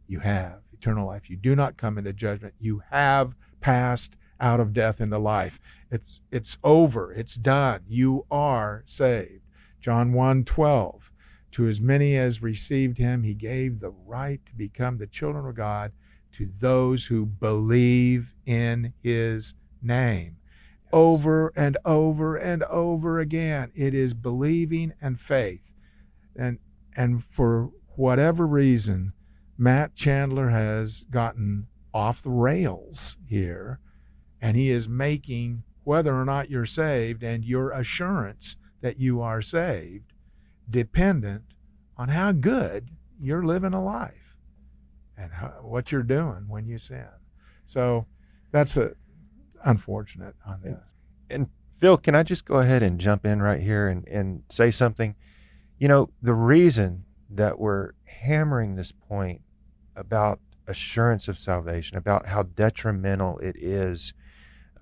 [0.08, 1.30] you have eternal life.
[1.30, 2.54] You do not come into judgment.
[2.60, 5.60] You have passed out of death into life.
[5.90, 7.12] It's it's over.
[7.14, 7.82] It's done.
[7.88, 9.42] You are saved.
[9.80, 11.12] John 1 12.
[11.52, 15.56] To as many as received him, he gave the right to become the children of
[15.56, 15.92] God
[16.34, 20.38] to those who believe in his name
[20.92, 23.72] over and over and over again.
[23.76, 25.62] It is believing and faith.
[26.36, 26.60] And
[26.96, 29.14] and for whatever reason,
[29.58, 33.80] Matt Chandler has gotten off the rails here,
[34.42, 39.42] and he is making whether or not you're saved and your assurance that you are
[39.42, 40.12] saved
[40.70, 41.44] dependent
[41.98, 44.38] on how good you're living a life
[45.18, 47.08] and how, what you're doing when you sin.
[47.66, 48.06] So
[48.52, 48.92] that's a
[49.64, 50.78] unfortunate on this.
[51.30, 51.48] And
[51.80, 55.16] Phil, can I just go ahead and jump in right here and, and say something?
[55.78, 59.42] You know, the reason that we're hammering this point
[59.96, 64.14] about assurance of salvation, about how detrimental it is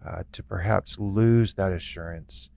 [0.06, 2.50] uh, to perhaps lose that assurance,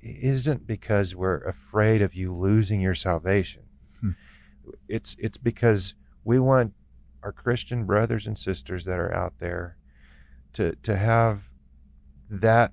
[0.00, 3.62] isn't because we're afraid of you losing your salvation.
[4.00, 4.10] Hmm.
[4.88, 6.74] It's it's because we want
[7.22, 9.76] our Christian brothers and sisters that are out there
[10.52, 11.47] to to have
[12.30, 12.72] that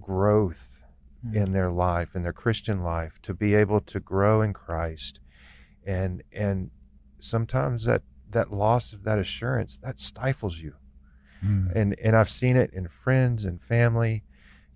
[0.00, 0.82] growth
[1.26, 1.34] mm.
[1.34, 5.20] in their life in their christian life to be able to grow in christ
[5.86, 6.70] and and
[7.18, 10.74] sometimes that that loss of that assurance that stifles you
[11.44, 11.74] mm.
[11.74, 14.22] and and i've seen it in friends and family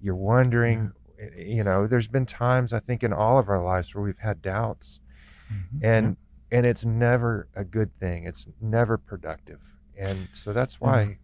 [0.01, 1.27] you're wondering yeah.
[1.37, 4.19] Eh, you know there's been times i think in all of our lives where we've
[4.19, 5.01] had doubts
[5.53, 5.85] mm-hmm.
[5.85, 6.17] and
[6.51, 6.59] yeah.
[6.59, 9.61] and it's never a good thing it's never productive
[9.99, 11.19] and so that's why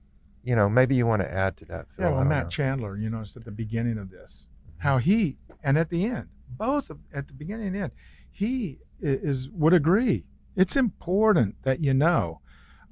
[0.47, 1.87] you know, maybe you want to add to that.
[1.97, 2.07] Phil.
[2.07, 2.51] Yeah, well, Matt know.
[2.51, 4.47] Chandler, you notice at the beginning of this,
[4.79, 7.93] how he and at the end, both of, at the beginning and end,
[8.31, 10.25] he is would agree.
[10.55, 12.41] It's important that you know.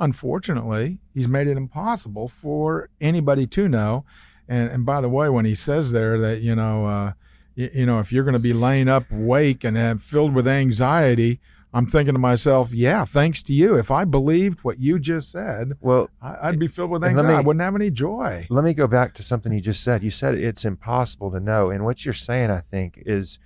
[0.01, 4.05] Unfortunately, he's made it impossible for anybody to know.
[4.49, 7.13] And and by the way, when he says there that you know, uh,
[7.55, 10.49] you, you know, if you're going to be laying up wake and have filled with
[10.49, 11.41] anxiety,
[11.75, 13.75] I'm thinking to myself, yeah, thanks to you.
[13.77, 17.35] If I believed what you just said, Well, I, I'd be filled with anxiety.
[17.35, 18.47] I wouldn't have any joy.
[18.49, 20.03] let me go back to something you just said.
[20.05, 23.39] You said it's impossible to know, and what you're saying, I think, is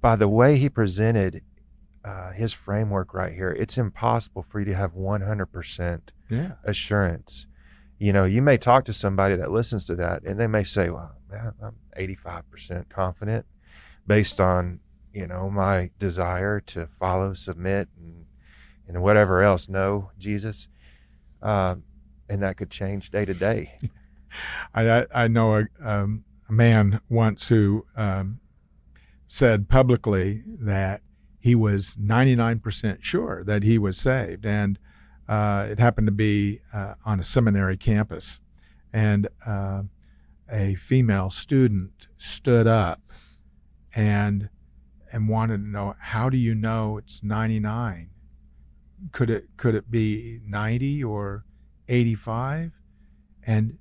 [0.00, 1.42] by the way he presented
[2.04, 6.52] uh, his framework right here, it's impossible for you to have 100% Yeah.
[6.64, 7.46] assurance.
[7.98, 10.88] You know, you may talk to somebody that listens to that, and they may say,
[10.90, 13.44] "Well, man, I'm 85% confident
[14.06, 14.78] based on
[15.18, 18.26] you know my desire to follow, submit, and
[18.86, 19.68] and whatever else.
[19.68, 20.68] Know Jesus."
[21.42, 21.84] Um,
[22.28, 23.78] and that could change day to day.
[24.74, 28.40] I, I, I know a, um, a man once who um,
[29.28, 31.02] said publicly that
[31.40, 34.44] he was 99% sure that he was saved.
[34.44, 34.78] And
[35.28, 38.40] uh, it happened to be uh, on a seminary campus.
[38.92, 39.82] And uh,
[40.50, 43.00] a female student stood up
[43.94, 44.48] and
[45.12, 48.10] and wanted to know how do you know it's 99
[49.12, 51.44] could it could it be 90 or
[51.88, 52.72] 85
[53.46, 53.78] and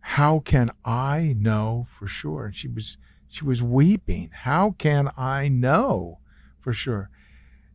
[0.00, 2.46] how can i know for sure?
[2.46, 2.96] And she was
[3.28, 4.30] she was weeping.
[4.32, 6.18] How can i know
[6.60, 7.10] for sure?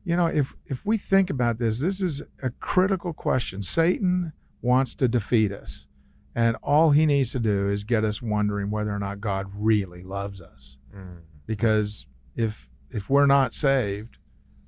[0.04, 3.62] You know if if we think about this this is a critical question.
[3.62, 5.88] Satan wants to defeat us
[6.36, 10.04] and all he needs to do is get us wondering whether or not god really
[10.04, 10.78] loves us.
[10.96, 11.20] Mm.
[11.46, 14.18] because if if we're not saved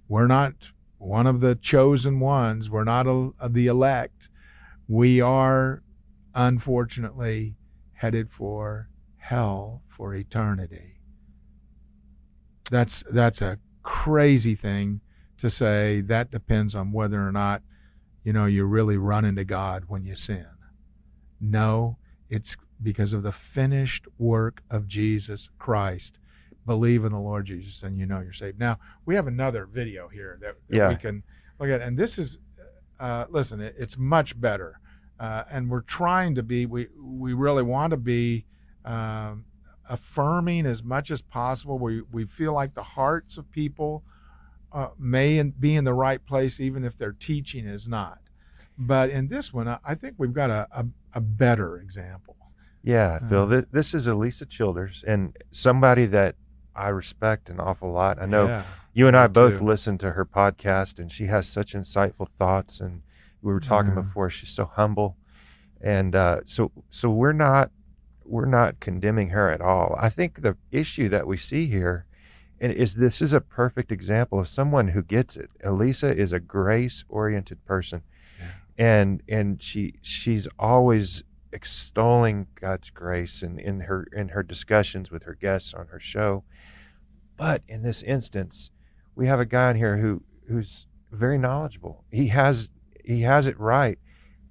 [0.07, 0.53] we're not
[0.97, 4.29] one of the chosen ones we're not a, the elect
[4.87, 5.83] we are
[6.33, 7.55] unfortunately
[7.93, 10.95] headed for hell for eternity.
[12.71, 15.01] That's that's a crazy thing
[15.37, 16.01] to say.
[16.01, 17.61] That depends on whether or not
[18.23, 20.47] you know you're really run into god when you sin.
[21.39, 21.97] No
[22.29, 26.18] it's because of the finished work of jesus christ
[26.73, 30.07] believe in the lord jesus and you know you're saved now we have another video
[30.07, 30.89] here that, that Yeah.
[30.89, 31.23] we can
[31.59, 32.37] look at and this is
[32.99, 34.79] uh, listen it, it's much better
[35.19, 38.45] uh, and we're trying to be we we really want to be
[38.85, 39.45] um,
[39.89, 44.03] affirming as much as possible we we feel like the hearts of people
[44.71, 48.19] uh, may in, be in the right place even if their teaching is not
[48.77, 52.35] but in this one i, I think we've got a, a, a better example
[52.83, 53.43] Yeah, Phil.
[53.43, 56.35] Uh, This, this is Alisa Childers, and somebody that
[56.79, 58.21] I respect an awful lot.
[58.21, 58.63] I know Yeah.
[58.93, 59.65] you and I both too.
[59.65, 62.79] listen to her podcast, and she has such insightful thoughts.
[62.79, 63.01] And
[63.41, 64.01] we were talking Yeah.
[64.01, 65.17] before; she's so humble,
[65.81, 67.71] and uh, so so we're not
[68.25, 69.95] we're not condemning her at all.
[69.99, 72.05] I think the issue that we see here,
[72.61, 75.49] and is this is a perfect example of someone who gets it.
[75.65, 78.03] Alisa is a grace oriented person,
[78.77, 85.23] and and she she's always extolling God's grace and in her in her discussions with
[85.23, 86.43] her guests on her show.
[87.37, 88.71] But in this instance,
[89.15, 92.03] we have a guy in here who who's very knowledgeable.
[92.11, 92.71] He has
[93.03, 93.97] he has it right,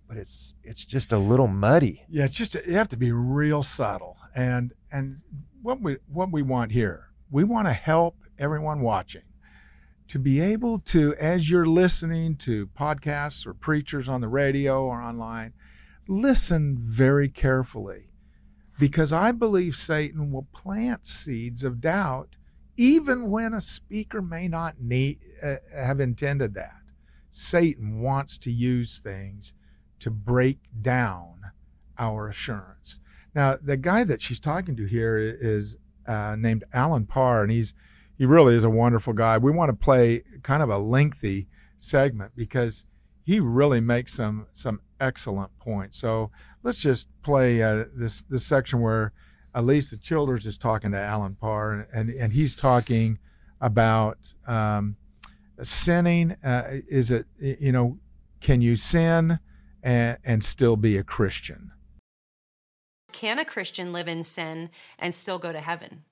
[0.09, 2.05] but it's it's just a little muddy.
[2.09, 4.17] Yeah, it's just you have to be real subtle.
[4.35, 5.21] And and
[5.63, 9.23] what we what we want here, we want to help everyone watching
[10.09, 15.01] to be able to as you're listening to podcasts or preachers on the radio or
[15.01, 15.53] online,
[16.09, 18.11] listen very carefully
[18.81, 22.31] because I believe Satan will plant seeds of doubt
[22.79, 26.81] even when a speaker may not need, uh, have intended that.
[27.31, 29.53] Satan wants to use things
[29.99, 31.41] to break down
[31.99, 33.01] our assurance.
[33.35, 37.75] Now, the guy that she's talking to here is uh, named Alan Parr, and he's
[38.17, 39.39] he really is a wonderful guy.
[39.39, 41.47] We want to play kind of a lengthy
[41.79, 42.85] segment because
[43.25, 45.95] he really makes some some excellent point.
[45.95, 46.31] So
[46.63, 49.13] let's just play uh, this this section where
[49.55, 53.19] Alisa Childers is talking to Alan Parr, and and, and he's talking
[53.61, 54.97] about um,
[55.63, 56.37] sinning.
[56.45, 57.99] Uh, is it you know
[58.41, 59.39] can you sin
[59.83, 61.73] and, and still be a Christian?
[63.13, 66.05] Can a Christian live in sin and still go to heaven?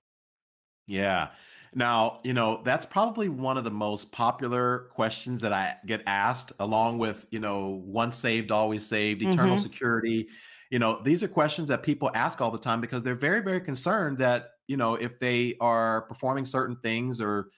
[0.89, 1.29] Yeah.
[1.77, 6.53] Now, you know, that's probably one of the most popular questions that I get asked,
[6.59, 9.59] along with, you know, once saved, always saved, eternal Mhm.
[9.59, 10.29] security.
[10.71, 13.61] You know, these are questions that people ask all the time because they're very, very
[13.61, 17.51] concerned that, you know, if they are performing certain things or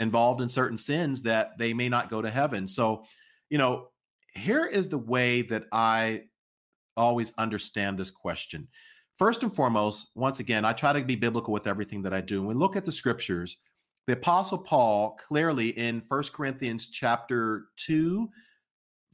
[0.00, 2.68] involved in certain sins, that they may not go to heaven.
[2.68, 3.06] So,
[3.50, 3.90] you know,
[4.34, 6.24] here is the way that I
[6.96, 8.68] always understand this question.
[9.18, 12.40] First and foremost, once again, I try to be biblical with everything that I do.
[12.40, 13.56] When we look at the scriptures,
[14.06, 18.30] the apostle Paul clearly in First Corinthians chapter 2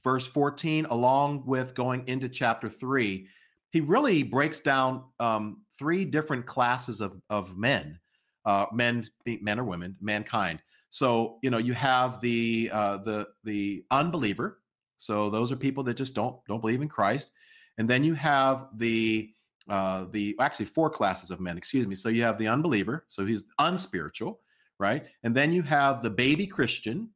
[0.05, 3.27] verse 14 along with going into chapter 3,
[3.71, 7.99] he really breaks down um, three different classes of of men.
[8.45, 9.03] Uh, men
[9.41, 10.63] men or women, mankind.
[10.91, 14.61] So, you know, you have the uh, the the unbeliever.
[14.99, 17.31] So those are people that just don't don't believe in Christ.
[17.79, 19.33] And then you have the
[19.69, 21.95] uh, the actually four classes of men, excuse me.
[21.95, 24.41] So you have the unbeliever, so he's unspiritual,
[24.79, 25.05] right?
[25.23, 27.11] And then you have the baby Christian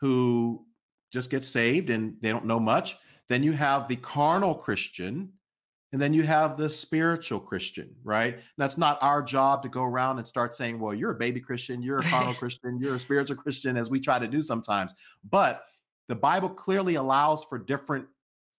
[0.00, 0.64] who
[1.12, 2.96] just gets saved and they don't know much.
[3.28, 5.30] Then you have the carnal Christian,
[5.92, 8.34] and then you have the spiritual Christian, right?
[8.34, 11.40] And that's not our job to go around and start saying, well, you're a baby
[11.40, 14.94] Christian, you're a carnal Christian, you're a spiritual Christian, as we try to do sometimes.
[15.30, 15.62] But
[16.08, 18.06] the Bible clearly allows for different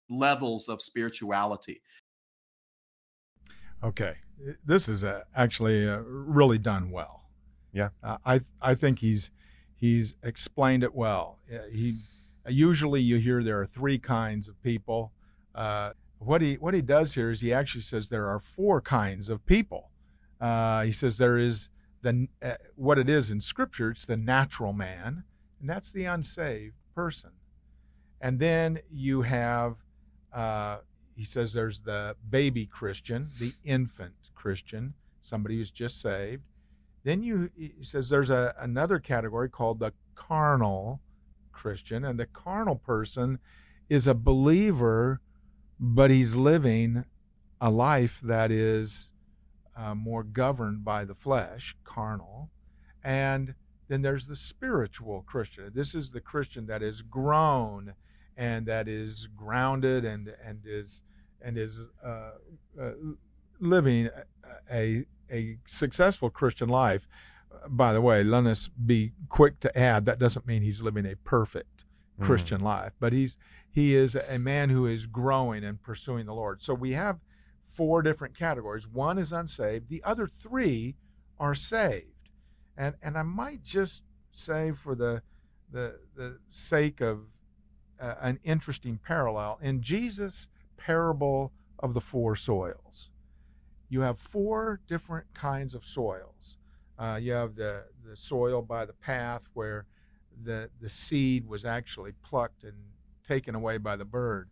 [0.09, 1.81] levels of spirituality.
[3.85, 4.15] Okay,
[4.65, 7.29] this is uh, actually uh, really done well.
[7.71, 9.29] Yeah, uh, I I think he's
[9.75, 11.37] he's explained it well.
[11.71, 11.99] He
[12.47, 15.11] usually you hear there are three kinds of people.
[15.53, 19.29] Uh, what he what he does here is he actually says there are four kinds
[19.29, 19.91] of people.
[20.41, 21.69] Uh, he says there is
[22.01, 23.91] the uh, what it is in Scripture.
[23.91, 25.25] It's the natural man,
[25.59, 27.31] and that's the unsaved person.
[28.19, 29.75] And then you have
[30.33, 30.77] uh,
[31.15, 36.43] he says there's the baby Christian, the infant Christian, somebody who's just saved.
[37.03, 40.99] Then you he says there's a, another category called the carnal
[41.51, 43.39] Christian, and the carnal person
[43.89, 45.21] is a believer,
[45.79, 47.05] but he's living
[47.61, 49.09] a life that is
[49.77, 52.49] uh, more governed by the flesh, carnal.
[53.03, 53.53] And
[53.87, 55.71] then there's the spiritual Christian.
[55.73, 57.93] This is the Christian that is grown
[58.37, 61.01] and that is grounded and and is
[61.41, 62.31] and is uh,
[62.81, 62.91] uh,
[63.59, 64.09] living
[64.71, 67.07] a a successful Christian life.
[67.69, 71.15] By the way, let us be quick to add that doesn't mean he's living a
[71.15, 71.85] perfect
[72.19, 72.25] mm.
[72.25, 73.37] Christian life, but he's
[73.69, 76.61] he is a man who is growing and pursuing the Lord.
[76.61, 77.19] So we have
[77.65, 78.87] four different categories.
[78.87, 79.89] One is unsaved.
[79.89, 80.95] The other three
[81.39, 82.29] are saved.
[82.77, 85.21] And and I might just say for the
[85.71, 87.19] the the sake of
[87.99, 89.59] uh, an interesting parallel.
[89.61, 93.09] In Jesus' parable of the four soils,
[93.89, 96.57] you have four different kinds of soils.
[96.97, 99.85] Uh, you have the, the soil by the path where
[100.43, 102.73] the, the seed was actually plucked and
[103.27, 104.49] taken away by the bird,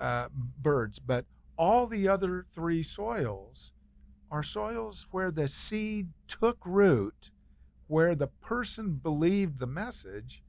[0.00, 0.28] uh,
[0.62, 0.98] birds.
[0.98, 1.24] But
[1.56, 3.72] all the other three soils
[4.30, 7.30] are soils where the seed took root,
[7.86, 10.42] where the person believed the message,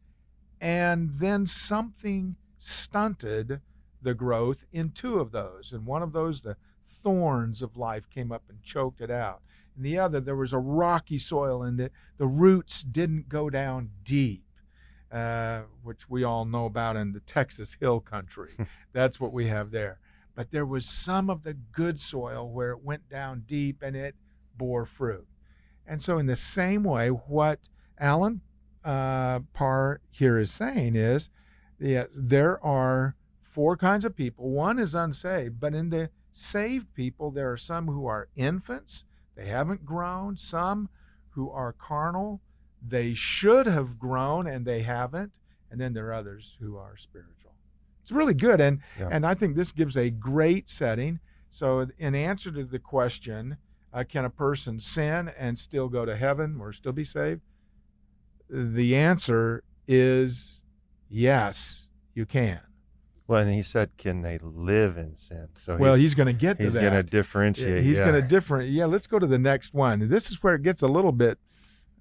[0.59, 3.61] and then something stunted
[4.01, 5.71] the growth in two of those.
[5.71, 6.57] And one of those, the
[7.03, 9.41] thorns of life came up and choked it out.
[9.75, 13.91] In the other, there was a rocky soil, and the, the roots didn't go down
[14.03, 14.43] deep,
[15.11, 18.53] uh, which we all know about in the Texas Hill Country.
[18.93, 19.99] That's what we have there.
[20.35, 24.15] But there was some of the good soil where it went down deep and it
[24.55, 25.27] bore fruit.
[25.85, 27.59] And so, in the same way, what
[27.99, 28.41] Allen
[28.87, 31.29] uh, Parr here is saying is
[31.79, 34.49] yeah, there are four kinds of people.
[34.49, 39.03] One is unsaved, but in the saved people, there are some who are infants,
[39.35, 40.89] they haven't grown, some
[41.31, 42.41] who are carnal,
[42.81, 45.31] they should have grown and they haven't,
[45.69, 47.51] and then there are others who are spiritual.
[48.03, 49.09] It's really good, and yeah.
[49.11, 51.19] and I think this gives a great setting.
[51.51, 53.57] So, in answer to the question,
[53.91, 57.41] uh, can a person sin and still go to heaven or still be saved?
[58.49, 60.61] The answer is
[61.09, 62.59] yes, you can.
[63.27, 66.33] Well, and he said, "Can they live in sin?" So well, he's, he's going to
[66.33, 66.81] get to he's that.
[66.81, 67.83] He's going to differentiate.
[67.83, 68.05] He's yeah.
[68.05, 68.71] going to different.
[68.71, 70.07] Yeah, let's go to the next one.
[70.07, 71.37] This is where it gets a little bit,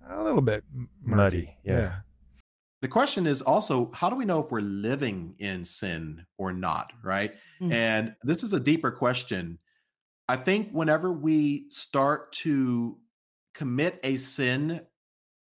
[0.08, 1.16] a little bit murky.
[1.16, 1.56] muddy.
[1.64, 1.78] Yeah.
[1.78, 1.94] yeah.
[2.82, 6.92] The question is also, how do we know if we're living in sin or not?
[7.02, 7.34] Right.
[7.60, 7.72] Mm-hmm.
[7.72, 9.58] And this is a deeper question.
[10.28, 12.98] I think whenever we start to
[13.54, 14.82] commit a sin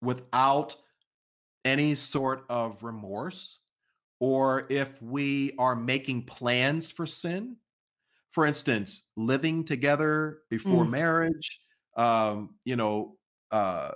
[0.03, 0.77] without
[1.65, 3.61] any sort of remorse
[4.21, 7.57] or if we are making plans for sin.
[8.33, 10.91] For instance, living together before mm.
[10.91, 11.61] marriage,
[11.97, 13.17] um, you know,
[13.51, 13.91] uh,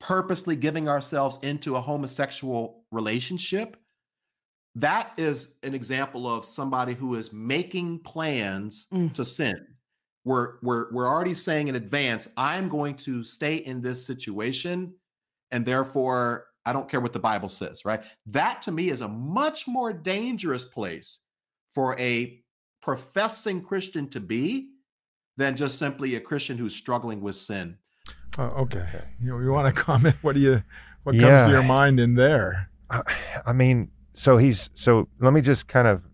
[0.00, 3.76] purposely giving ourselves into a homosexual relationship.
[4.74, 9.12] That is an example of somebody who is making plans mm.
[9.14, 9.66] to sin.
[10.24, 14.92] We're, we're, we're already saying in advance, I'm going to stay in this situation,
[15.50, 18.00] and therefore I don't care what the Bible says, right?
[18.26, 21.18] That to me is a much more dangerous place
[21.74, 22.40] for a
[22.80, 24.68] professing Christian to be
[25.36, 27.76] than just simply a Christian who's struggling with sin.
[28.38, 28.86] Uh, okay.
[29.20, 30.14] You, you want to comment?
[30.22, 30.62] What do you
[31.02, 31.46] what comes Yeah.
[31.46, 32.70] to your mind in there?
[32.88, 33.02] I,
[33.46, 36.04] I mean, so he's so let me just kind of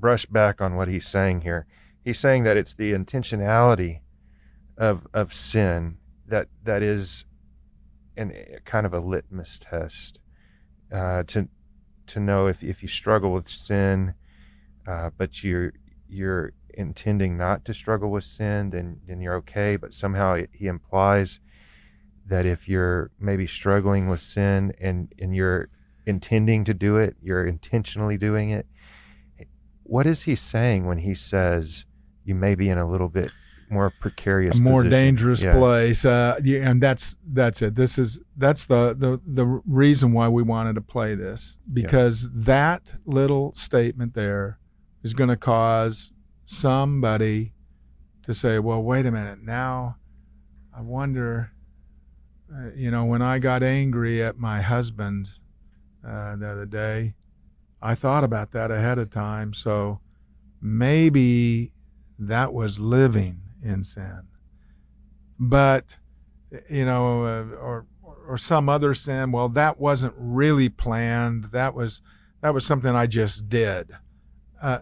[0.00, 1.66] brush back on what he's saying here.
[2.04, 4.00] He's saying that it's the intentionality
[4.76, 7.26] of of sin that that is
[8.16, 8.32] an
[8.64, 10.18] kind of a litmus test
[10.92, 11.48] uh, to
[12.08, 14.14] to know if if you struggle with sin,
[14.86, 15.72] uh, but you're
[16.08, 19.76] you're intending not to struggle with sin, then then you're okay.
[19.76, 21.40] But somehow he implies
[22.26, 25.68] that if you're maybe struggling with sin and and you're
[26.06, 28.66] intending to do it, you're intentionally doing it.
[29.84, 31.84] What is he saying when he says
[32.24, 33.30] you may be in a little bit
[33.72, 34.90] more precarious, a more position?
[34.90, 35.56] dangerous Yeah.
[35.58, 36.04] place.
[36.04, 37.74] Uh, yeah, and that's that's it.
[37.74, 42.82] This is that's the the the reason why we wanted to play this because that
[43.06, 44.58] little statement there
[45.02, 46.12] is going to cause
[46.46, 47.52] somebody
[48.24, 49.42] to say, "Well, wait a minute.
[49.42, 49.96] Now,
[50.76, 51.50] I wonder."
[52.54, 55.26] Uh, you know, when I got angry at my husband
[56.06, 57.14] uh, the other day,
[57.80, 59.54] I thought about that ahead of time.
[59.54, 60.00] So
[60.60, 61.72] maybe
[62.18, 64.22] that was living in sin.
[65.38, 65.84] But
[66.68, 67.86] you know, uh, or
[68.28, 69.32] or some other sin.
[69.32, 71.44] Well, that wasn't really planned.
[71.52, 72.00] That was
[72.40, 73.90] that was something I just did.
[74.60, 74.80] Uh,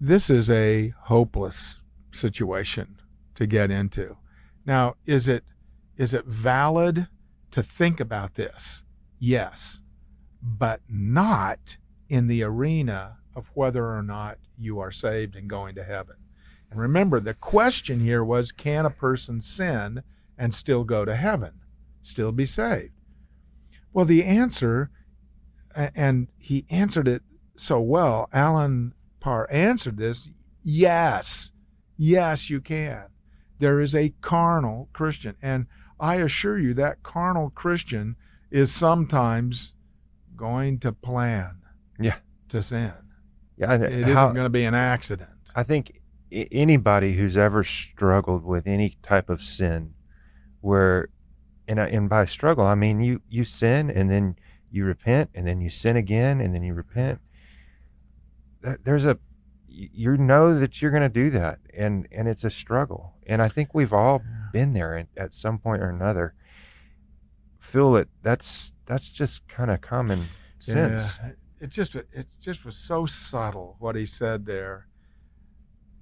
[0.00, 1.82] this is a hopeless
[2.12, 3.00] situation
[3.34, 4.16] to get into.
[4.64, 5.44] Now, is it
[5.96, 7.08] is it valid
[7.50, 8.82] to think about this?
[9.18, 9.80] Yes,
[10.42, 11.76] but not
[12.08, 16.16] in the arena of whether or not you are saved and going to heaven.
[16.70, 20.02] And remember, the question here was can a person sin
[20.36, 21.52] and still go to heaven,
[22.02, 22.92] still be saved?
[23.92, 24.90] Well, the answer,
[25.74, 27.22] and he answered it
[27.56, 30.28] so well, Allen Parr answered this
[30.62, 31.52] yes,
[31.96, 33.04] yes, you can.
[33.58, 35.34] There is a carnal Christian.
[35.42, 35.66] And
[35.98, 38.14] I assure you, that carnal Christian
[38.50, 39.74] is sometimes
[40.36, 41.56] going to plan
[41.98, 42.16] Yeah.
[42.50, 42.92] to sin.
[43.56, 45.30] Yeah, It isn't going to be an accident.
[45.56, 45.97] I think
[46.32, 49.94] anybody who's ever struggled with any type of sin,
[50.60, 51.08] where,
[51.66, 54.36] and I- and by struggle I mean you you sin and then
[54.70, 57.20] you repent and then you sin again and then you repent.
[58.84, 59.18] There's a
[59.68, 63.48] you know that you're going to do that and and it's a struggle and I
[63.48, 64.22] think we've all
[64.52, 66.34] been there at, at some point or another.
[67.60, 68.08] Feel it.
[68.22, 70.26] That's that's just kind of common
[70.58, 71.18] sense.
[71.22, 74.87] Yeah, it just it just was so subtle what he said there.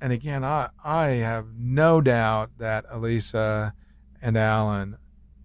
[0.01, 3.73] And again, I I have no doubt that Alisa
[4.21, 4.97] and Allen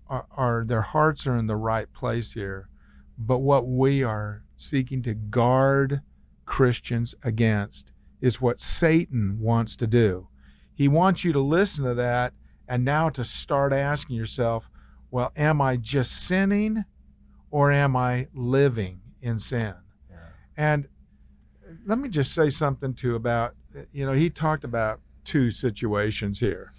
[0.07, 2.67] are, are their hearts are in the right place here.
[3.17, 6.01] But what we are seeking to guard
[6.45, 10.27] Christians against is what Satan wants to do.
[10.73, 12.33] He wants you to listen to that
[12.67, 14.69] and now to start asking yourself,
[15.11, 16.83] well, am I just sinning
[17.51, 19.73] or am I living in sin?
[20.09, 20.17] Yeah.
[20.57, 20.87] And
[21.85, 23.55] let me just say something too about,
[23.91, 26.71] you know, he talked about two situations here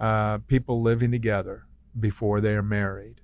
[0.00, 1.64] uh, people living together
[1.98, 3.20] before they are married.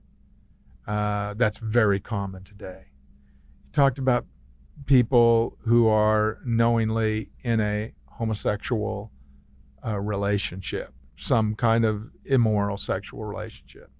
[0.86, 2.86] Uh, that's very common today.
[3.64, 4.26] He talked about
[4.86, 9.10] people who are knowingly in a homosexual
[9.86, 13.90] uh, relationship, some kind of immoral sexual relationship.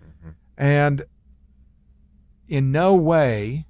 [0.00, 0.34] Mhm.
[0.56, 1.04] And
[2.46, 3.66] in no way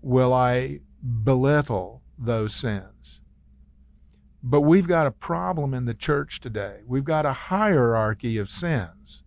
[0.00, 3.20] will I belittle those sins.
[4.46, 6.80] But we've got a problem in the church today.
[6.86, 9.22] We've got a hierarchy of sins.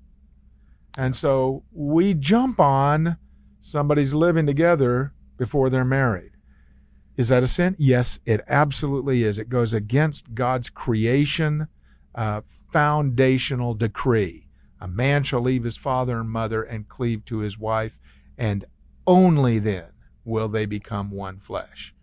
[0.95, 3.17] And so we jump on
[3.59, 6.33] somebody's living together before they're married.
[7.17, 7.75] Is that a sin?
[7.79, 9.39] Yes, it absolutely is.
[9.39, 11.67] It goes against God's creation
[12.13, 12.41] uh,
[12.71, 14.47] foundational decree.
[14.79, 17.97] A man shall leave his father and mother and cleave to his wife,
[18.37, 18.65] and
[19.07, 19.87] only then
[20.25, 21.95] will they become one flesh.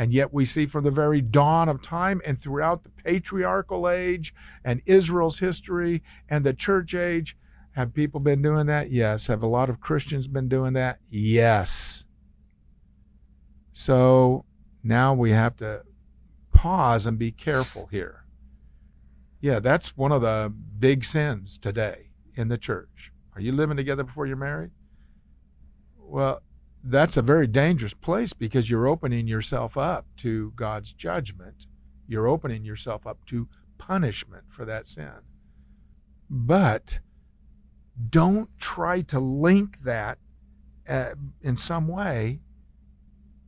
[0.00, 4.32] And yet we see from the very dawn of time and throughout the patriarchal age
[4.64, 7.36] and Israel's history and the church age,
[7.72, 8.90] have people been doing that?
[8.90, 9.26] Yes.
[9.26, 11.00] Have a lot of Christians been doing that?
[11.10, 12.04] Yes.
[13.74, 14.46] So
[14.82, 15.82] now we have to
[16.54, 18.24] pause and be careful here.
[19.42, 23.12] Yeah, that's one of the big sins today in the church.
[23.34, 24.70] Are you living together before you're married?
[25.98, 26.40] Well,
[26.82, 31.66] that's a very dangerous place because you're opening yourself up to God's judgment.
[32.08, 35.12] You're opening yourself up to punishment for that sin.
[36.28, 37.00] But
[38.08, 40.18] don't try to link that
[40.88, 41.10] uh,
[41.42, 42.40] in some way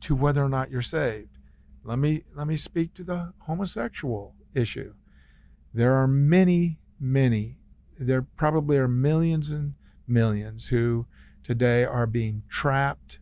[0.01, 1.37] to whether or not you're saved.
[1.83, 4.93] let me let me speak to the homosexual issue.
[5.73, 7.57] There are many, many,
[7.97, 9.73] there probably are millions and
[10.07, 11.05] millions who
[11.43, 13.19] today are being trapped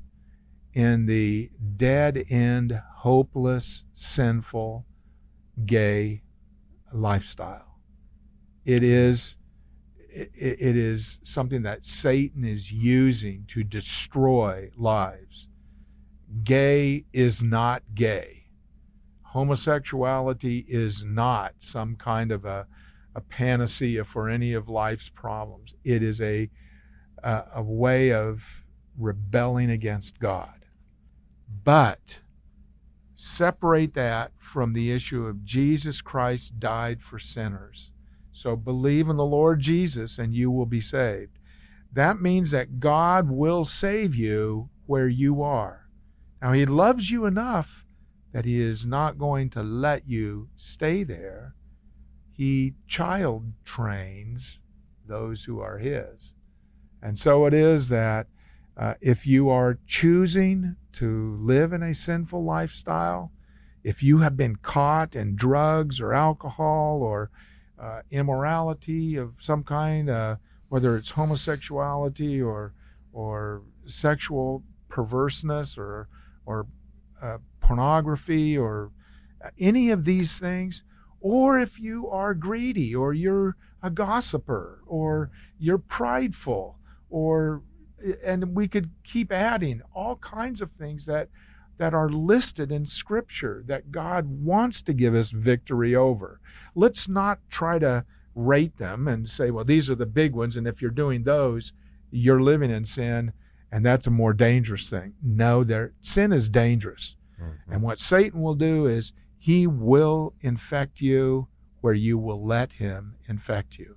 [0.74, 4.86] in the dead end, hopeless, sinful,
[5.66, 6.22] gay
[6.94, 7.78] lifestyle.
[8.66, 9.38] It is
[10.14, 15.48] it, is something that Satan is using to destroy lives.
[16.44, 18.44] Gay is not gay.
[19.24, 22.68] Homosexuality is not some kind of a,
[23.16, 25.74] a panacea for any of life's problems.
[25.86, 26.50] It is a,
[27.24, 28.44] a, a way of
[28.98, 30.61] rebelling against God.
[31.64, 32.20] But
[33.16, 37.92] separate that from the issue of Jesus Christ died for sinners.
[38.32, 41.38] So believe in the Lord Jesus and you will be saved.
[41.94, 45.88] That means that God will save you where you are.
[46.42, 47.86] Now, He loves you enough
[48.32, 51.54] that He is not going to let you stay there.
[52.32, 54.62] He child trains
[55.06, 56.34] those who are His.
[57.02, 58.28] And so it is that
[58.82, 63.32] uh, if you are choosing to live in a sinful lifestyle,
[63.84, 67.30] if you have been caught in drugs or alcohol or
[67.80, 70.36] uh, immorality of some kind, uh,
[70.70, 72.74] whether it's homosexuality or
[73.14, 76.08] or sexual perverseness or
[76.48, 76.66] or
[77.22, 78.90] uh, pornography or
[79.60, 80.84] any of these things,
[81.20, 85.30] or if you are greedy or you're a gossiper or
[85.60, 86.80] you're prideful
[87.12, 87.62] or
[88.24, 91.30] and we could keep adding all kinds of things that
[91.78, 96.40] that are listed in scripture that God wants to give us victory over.
[96.76, 100.68] Let's not try to rate them and say, well, these are the big ones and
[100.68, 101.74] if you're doing those,
[102.12, 103.34] you're living in sin
[103.72, 105.14] and that's a more dangerous thing.
[105.24, 107.16] No, there sin is dangerous.
[107.42, 107.74] Mm-hmm.
[107.74, 111.48] And what Satan will do is he will infect you
[111.80, 113.96] where you will let him infect you.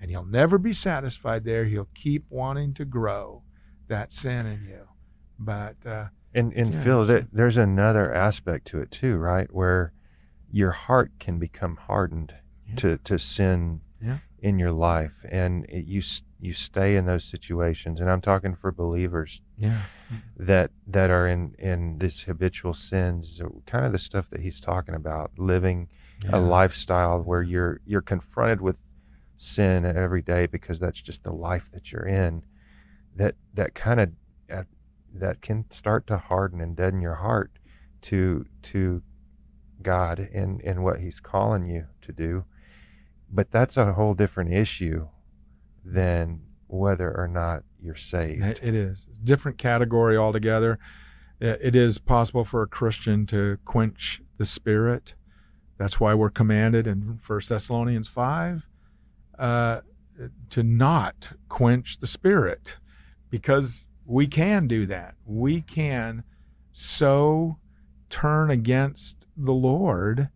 [0.00, 1.64] And he'll never be satisfied there.
[1.64, 3.42] He'll keep wanting to grow
[3.88, 4.86] that sin in you.
[5.38, 6.82] But uh, and and yeah.
[6.82, 9.52] Phil, there, there's another aspect to it too, right?
[9.52, 9.92] Where
[10.50, 12.34] your heart can become hardened
[12.68, 12.74] yeah.
[12.76, 14.18] to to sin yeah.
[14.40, 16.02] in your life, and it, you
[16.40, 18.00] you stay in those situations.
[18.00, 19.82] And I'm talking for believers, yeah,
[20.36, 24.94] that that are in in this habitual sins, kind of the stuff that he's talking
[24.94, 25.88] about, living
[26.32, 28.76] a lifestyle where you're you're confronted with
[29.38, 32.42] sin every day because that's just the life that you're in.
[33.16, 34.10] That that kind of
[34.52, 34.64] uh,
[35.14, 37.52] that can start to harden and deaden your heart
[38.02, 39.02] to to
[39.80, 42.44] God and and what He's calling you to do.
[43.30, 45.08] But that's a whole different issue
[45.84, 48.60] than whether or not you're saved.
[48.62, 50.78] It is different category altogether.
[51.40, 55.14] It is possible for a Christian to quench the Spirit.
[55.78, 58.67] That's why we're commanded in First Thessalonians five
[59.38, 59.80] uh,
[60.50, 62.76] to not quench the Spirit,
[63.30, 65.14] because we can do that.
[65.24, 66.24] We can
[66.72, 67.58] so
[68.10, 70.28] turn against the Lord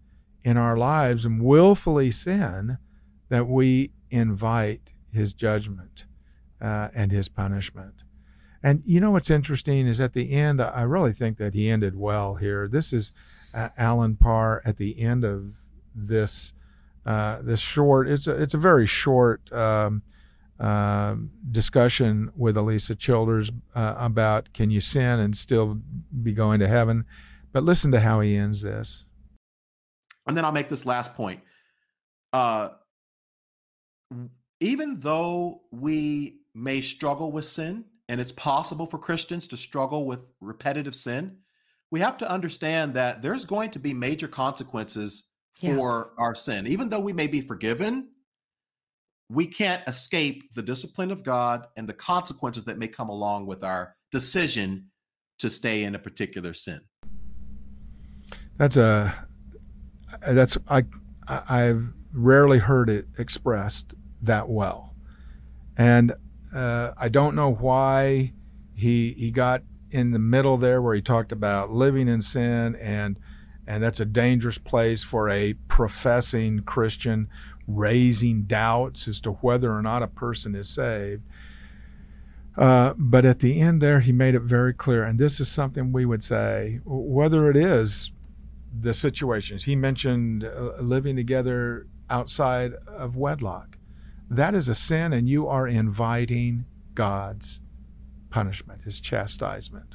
[0.44, 2.78] in our lives and willfully sin
[3.28, 6.04] that we invite his judgment
[6.60, 7.94] uh, and his punishment.
[8.62, 11.96] And you know what's interesting is at the end, I really think that he ended
[11.96, 12.68] well here.
[12.68, 13.12] This is
[13.54, 15.54] uh, Allen Parr at the end of
[15.94, 16.52] this
[17.06, 18.08] uh, this short.
[18.08, 20.02] It's a it's a very short um,
[20.60, 25.80] um, discussion with Alisa Childers uh, about can you sin and still
[26.22, 27.04] be going to heaven.
[27.52, 29.04] But listen to how he ends this.
[30.26, 31.40] And then I'll make this last point.
[32.32, 32.70] Uh,
[34.60, 40.26] even though we may struggle with sin, and it's possible for Christians to struggle with
[40.40, 41.38] repetitive sin,
[41.90, 45.24] we have to understand that there's going to be major consequences
[45.54, 46.24] for yeah.
[46.24, 46.66] our sin.
[46.66, 48.08] Even though we may be forgiven,
[49.28, 53.64] we can't escape the discipline of God and the consequences that may come along with
[53.64, 54.90] our decision
[55.38, 56.80] to stay in a particular sin.
[58.58, 59.26] That's a
[60.28, 60.84] that's I
[61.26, 64.94] I've rarely heard it expressed that well,
[65.76, 66.12] and
[66.54, 68.32] uh, I don't know why
[68.74, 73.18] he he got in the middle there where he talked about living in sin and
[73.66, 77.28] and that's a dangerous place for a professing Christian
[77.66, 81.22] raising doubts as to whether or not a person is saved.
[82.56, 85.92] Uh, but at the end there, he made it very clear, and this is something
[85.92, 88.12] we would say, whether it is
[88.78, 89.64] the situations.
[89.64, 93.78] He mentioned uh, living together outside of wedlock.
[94.28, 97.60] That is a sin, and you are inviting God's
[98.30, 99.94] punishment, his chastisement.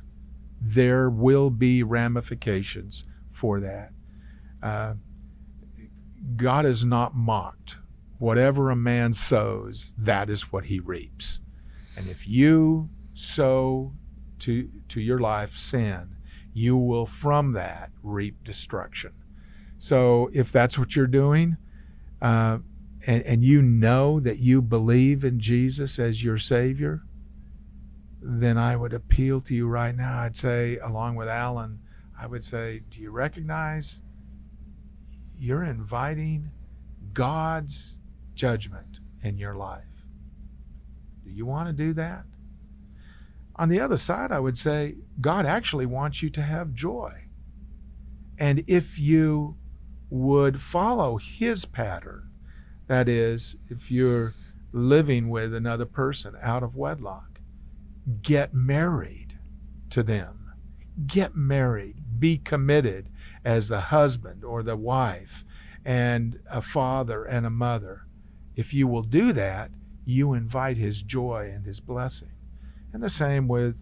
[0.60, 3.04] There will be ramifications
[3.38, 3.92] for that.
[4.64, 4.94] Uh,
[6.36, 7.78] God is not mocked.
[8.18, 11.40] Whatever a man sows, that is what he reaps.
[11.96, 13.94] And if you sow
[14.40, 16.16] to, to your life sin,
[16.54, 19.14] you will from that reap destruction.
[19.78, 21.58] So if that's what you're doing,
[22.22, 22.58] uh,
[23.06, 27.04] and, and you know that you believe in Jesus as your Savior,
[28.22, 30.22] then I would appeal to you right now.
[30.22, 31.80] I'd say, along with Allen,
[32.20, 34.00] I would say, do you recognize
[35.40, 36.50] you're inviting
[37.14, 37.98] God's
[38.34, 39.84] judgment in your life?
[41.24, 42.24] Do you want to do that?
[43.56, 47.14] On the other side, I would say, God actually wants you to have joy.
[48.38, 49.56] And if you
[50.10, 52.30] would follow His pattern,
[52.88, 54.34] that is, if you're
[54.72, 57.40] living with another person out of wedlock,
[58.22, 59.38] get married
[59.90, 60.54] to them.
[61.06, 61.96] Get married.
[62.20, 63.10] Be committed
[63.44, 65.44] as the husband or the wife
[65.86, 68.06] and a father and a mother.
[68.56, 69.72] If you will do that,
[70.06, 72.32] you invite his joy and his blessing.
[72.94, 73.76] And the same with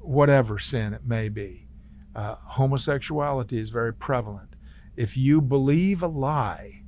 [0.00, 1.66] whatever sin it may be.
[2.14, 4.54] Uh, homosexuality is very prevalent.
[4.96, 6.82] If you believe a lie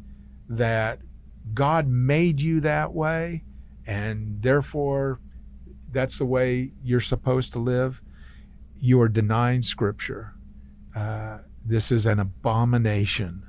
[0.48, 1.00] that
[1.54, 3.44] God made you that way
[3.86, 5.20] and therefore
[5.92, 8.00] that's the way you're supposed to live,
[8.80, 10.34] you are denying Scripture.
[10.94, 13.42] Uh, this is an abomination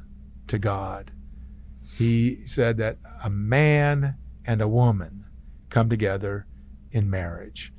[0.47, 1.11] to God.
[1.97, 4.15] He said that a man
[4.45, 5.25] and a woman
[5.69, 6.45] come together
[6.91, 7.73] in marriage.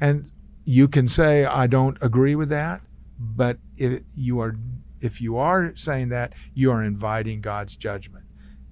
[0.00, 0.30] And
[0.64, 2.82] you can say, I don't agree with that,
[3.18, 4.54] but if you are
[5.00, 8.24] if you are saying that, you are inviting God's judgment.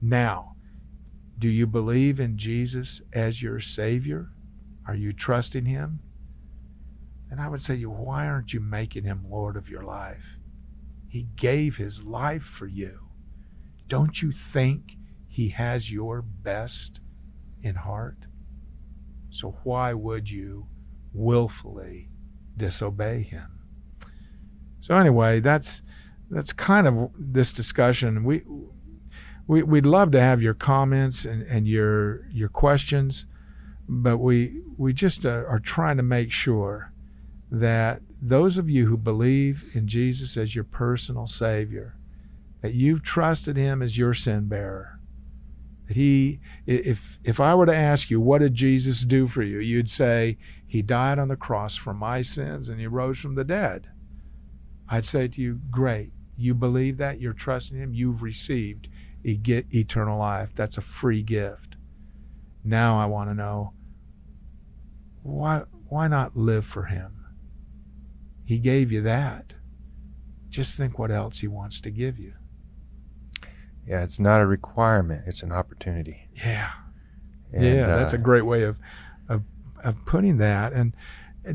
[0.03, 0.57] Now,
[1.39, 4.29] do you believe in Jesus as your Savior?
[4.89, 6.01] Are you trusting Him?
[7.31, 10.36] And I would say, why aren't you making Him Lord of your life?
[11.09, 13.01] He gave His life for you.
[13.89, 14.97] Don't you think
[15.29, 17.01] He has your best
[17.63, 18.19] in heart?
[19.31, 20.67] So why would you
[21.13, 22.09] willfully
[22.57, 23.61] disobey Him?
[24.81, 25.83] So anyway, that's
[26.31, 28.25] that's kind of this discussion.
[28.25, 28.43] We
[29.47, 33.27] we, we'd love to have your comments and, and your your questions,
[33.89, 36.93] but we we just are, are trying to make sure
[37.51, 41.97] that those of you who believe in Jesus as your personal Savior,
[42.63, 44.99] that you've trusted Him as your sin bearer,
[45.87, 49.59] that He, if if I were to ask you, what did Jesus do for you?
[49.59, 53.45] You'd say He died on the cross for my sins and He rose from the
[53.45, 53.89] dead.
[54.89, 56.13] I'd say to you, great.
[56.37, 58.89] You believe that, you're trusting Him, you've received
[59.25, 60.51] eternal life.
[60.55, 61.77] That's a free gift.
[62.65, 63.73] Now I want to know
[65.23, 67.16] why why not live for him?
[68.47, 69.53] He gave you that.
[70.49, 72.33] Just think what else he wants to give you.
[73.87, 76.29] Yeah, it's not a requirement, it's an opportunity.
[76.35, 76.71] Yeah.
[77.53, 78.79] And, yeah, that's uh, a great way of,
[79.29, 79.43] of
[79.85, 80.73] of putting that.
[80.73, 80.95] And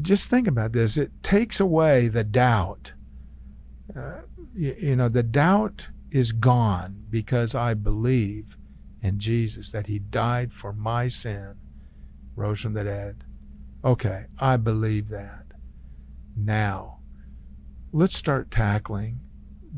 [0.01, 0.97] just think about this.
[0.97, 2.93] It takes away the doubt.
[3.95, 4.21] Uh,
[4.55, 8.57] you, you know, the doubt is gone because I believe
[9.01, 11.55] in Jesus, that He died for my sin,
[12.35, 13.23] rose from the dead.
[13.83, 15.40] Okay, I believe that.
[16.35, 16.99] Now,
[17.91, 19.19] let's start tackling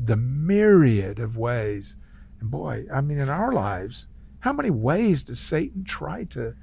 [0.04, 1.96] the myriad of ways.
[2.40, 4.06] And boy, I mean, in our lives,
[4.40, 6.54] how many ways does Satan try to?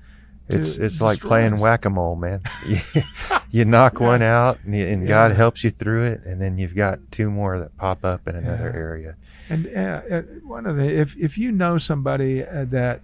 [0.49, 2.41] It's to it's like playing whack a mole, man.
[2.67, 2.81] You,
[3.51, 6.75] you knock one out, and, you, and God helps you through it, and then you've
[6.75, 8.79] got two more that pop up in another Yeah.
[8.79, 9.15] area.
[9.49, 13.01] And uh, uh, one of the if if you know somebody uh, that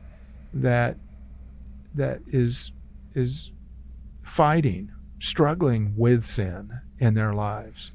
[0.54, 0.98] that
[1.96, 2.72] that is
[3.16, 3.52] is
[4.24, 7.92] fighting, struggling with sin in their lives,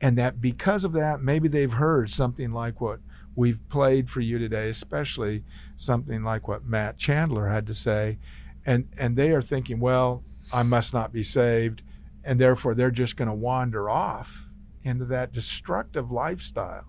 [0.00, 3.00] and that because of that, maybe they've heard something like what
[3.34, 5.44] we've played for you today, especially
[5.76, 8.18] something like what Matt Chandler had to say,
[8.66, 11.82] and and they are thinking, well, I must not be saved,
[12.24, 14.46] and therefore they're just going to wander off
[14.82, 16.86] into that destructive lifestyle.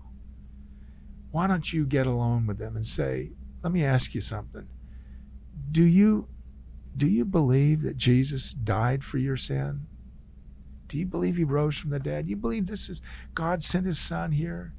[1.30, 3.30] Why don't you get alone with them and say,
[3.62, 4.66] let me ask you something.
[5.70, 6.26] Do you
[7.00, 9.86] do you believe that Jesus died for your sin?
[10.86, 12.28] Do you believe he rose from the dead?
[12.28, 13.00] You believe this is
[13.34, 14.74] God sent his son here?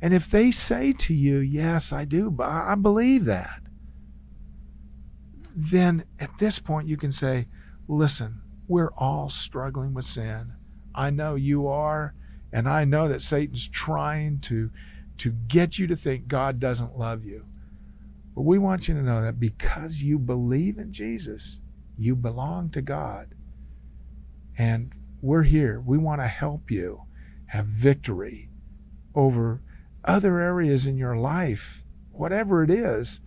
[0.00, 3.62] And if they say to you, yes, I do, I believe that,
[5.56, 7.48] then at this point you can say,
[7.88, 10.52] listen, we're all struggling with sin.
[10.94, 12.14] I know you are,
[12.52, 14.70] and I know that Satan's trying to
[15.18, 17.44] to get you to think God doesn't love you.
[18.34, 21.60] But we want you to know that because you believe in Jesus,
[21.96, 23.34] you belong to God.
[24.58, 25.80] And we're here.
[25.84, 27.02] We want to help you
[27.46, 28.50] have victory
[29.14, 29.62] over
[30.04, 33.20] other areas in your life, whatever it is,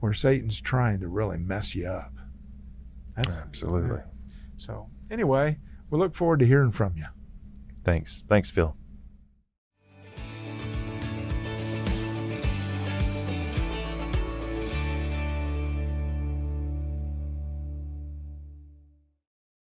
[0.00, 2.12] where Satan's trying to really mess you up.
[3.16, 4.02] That's, Absolutely.
[4.58, 5.58] So, anyway,
[5.90, 7.06] we look forward to hearing from you.
[7.84, 8.22] Thanks.
[8.28, 8.76] Thanks, Phil.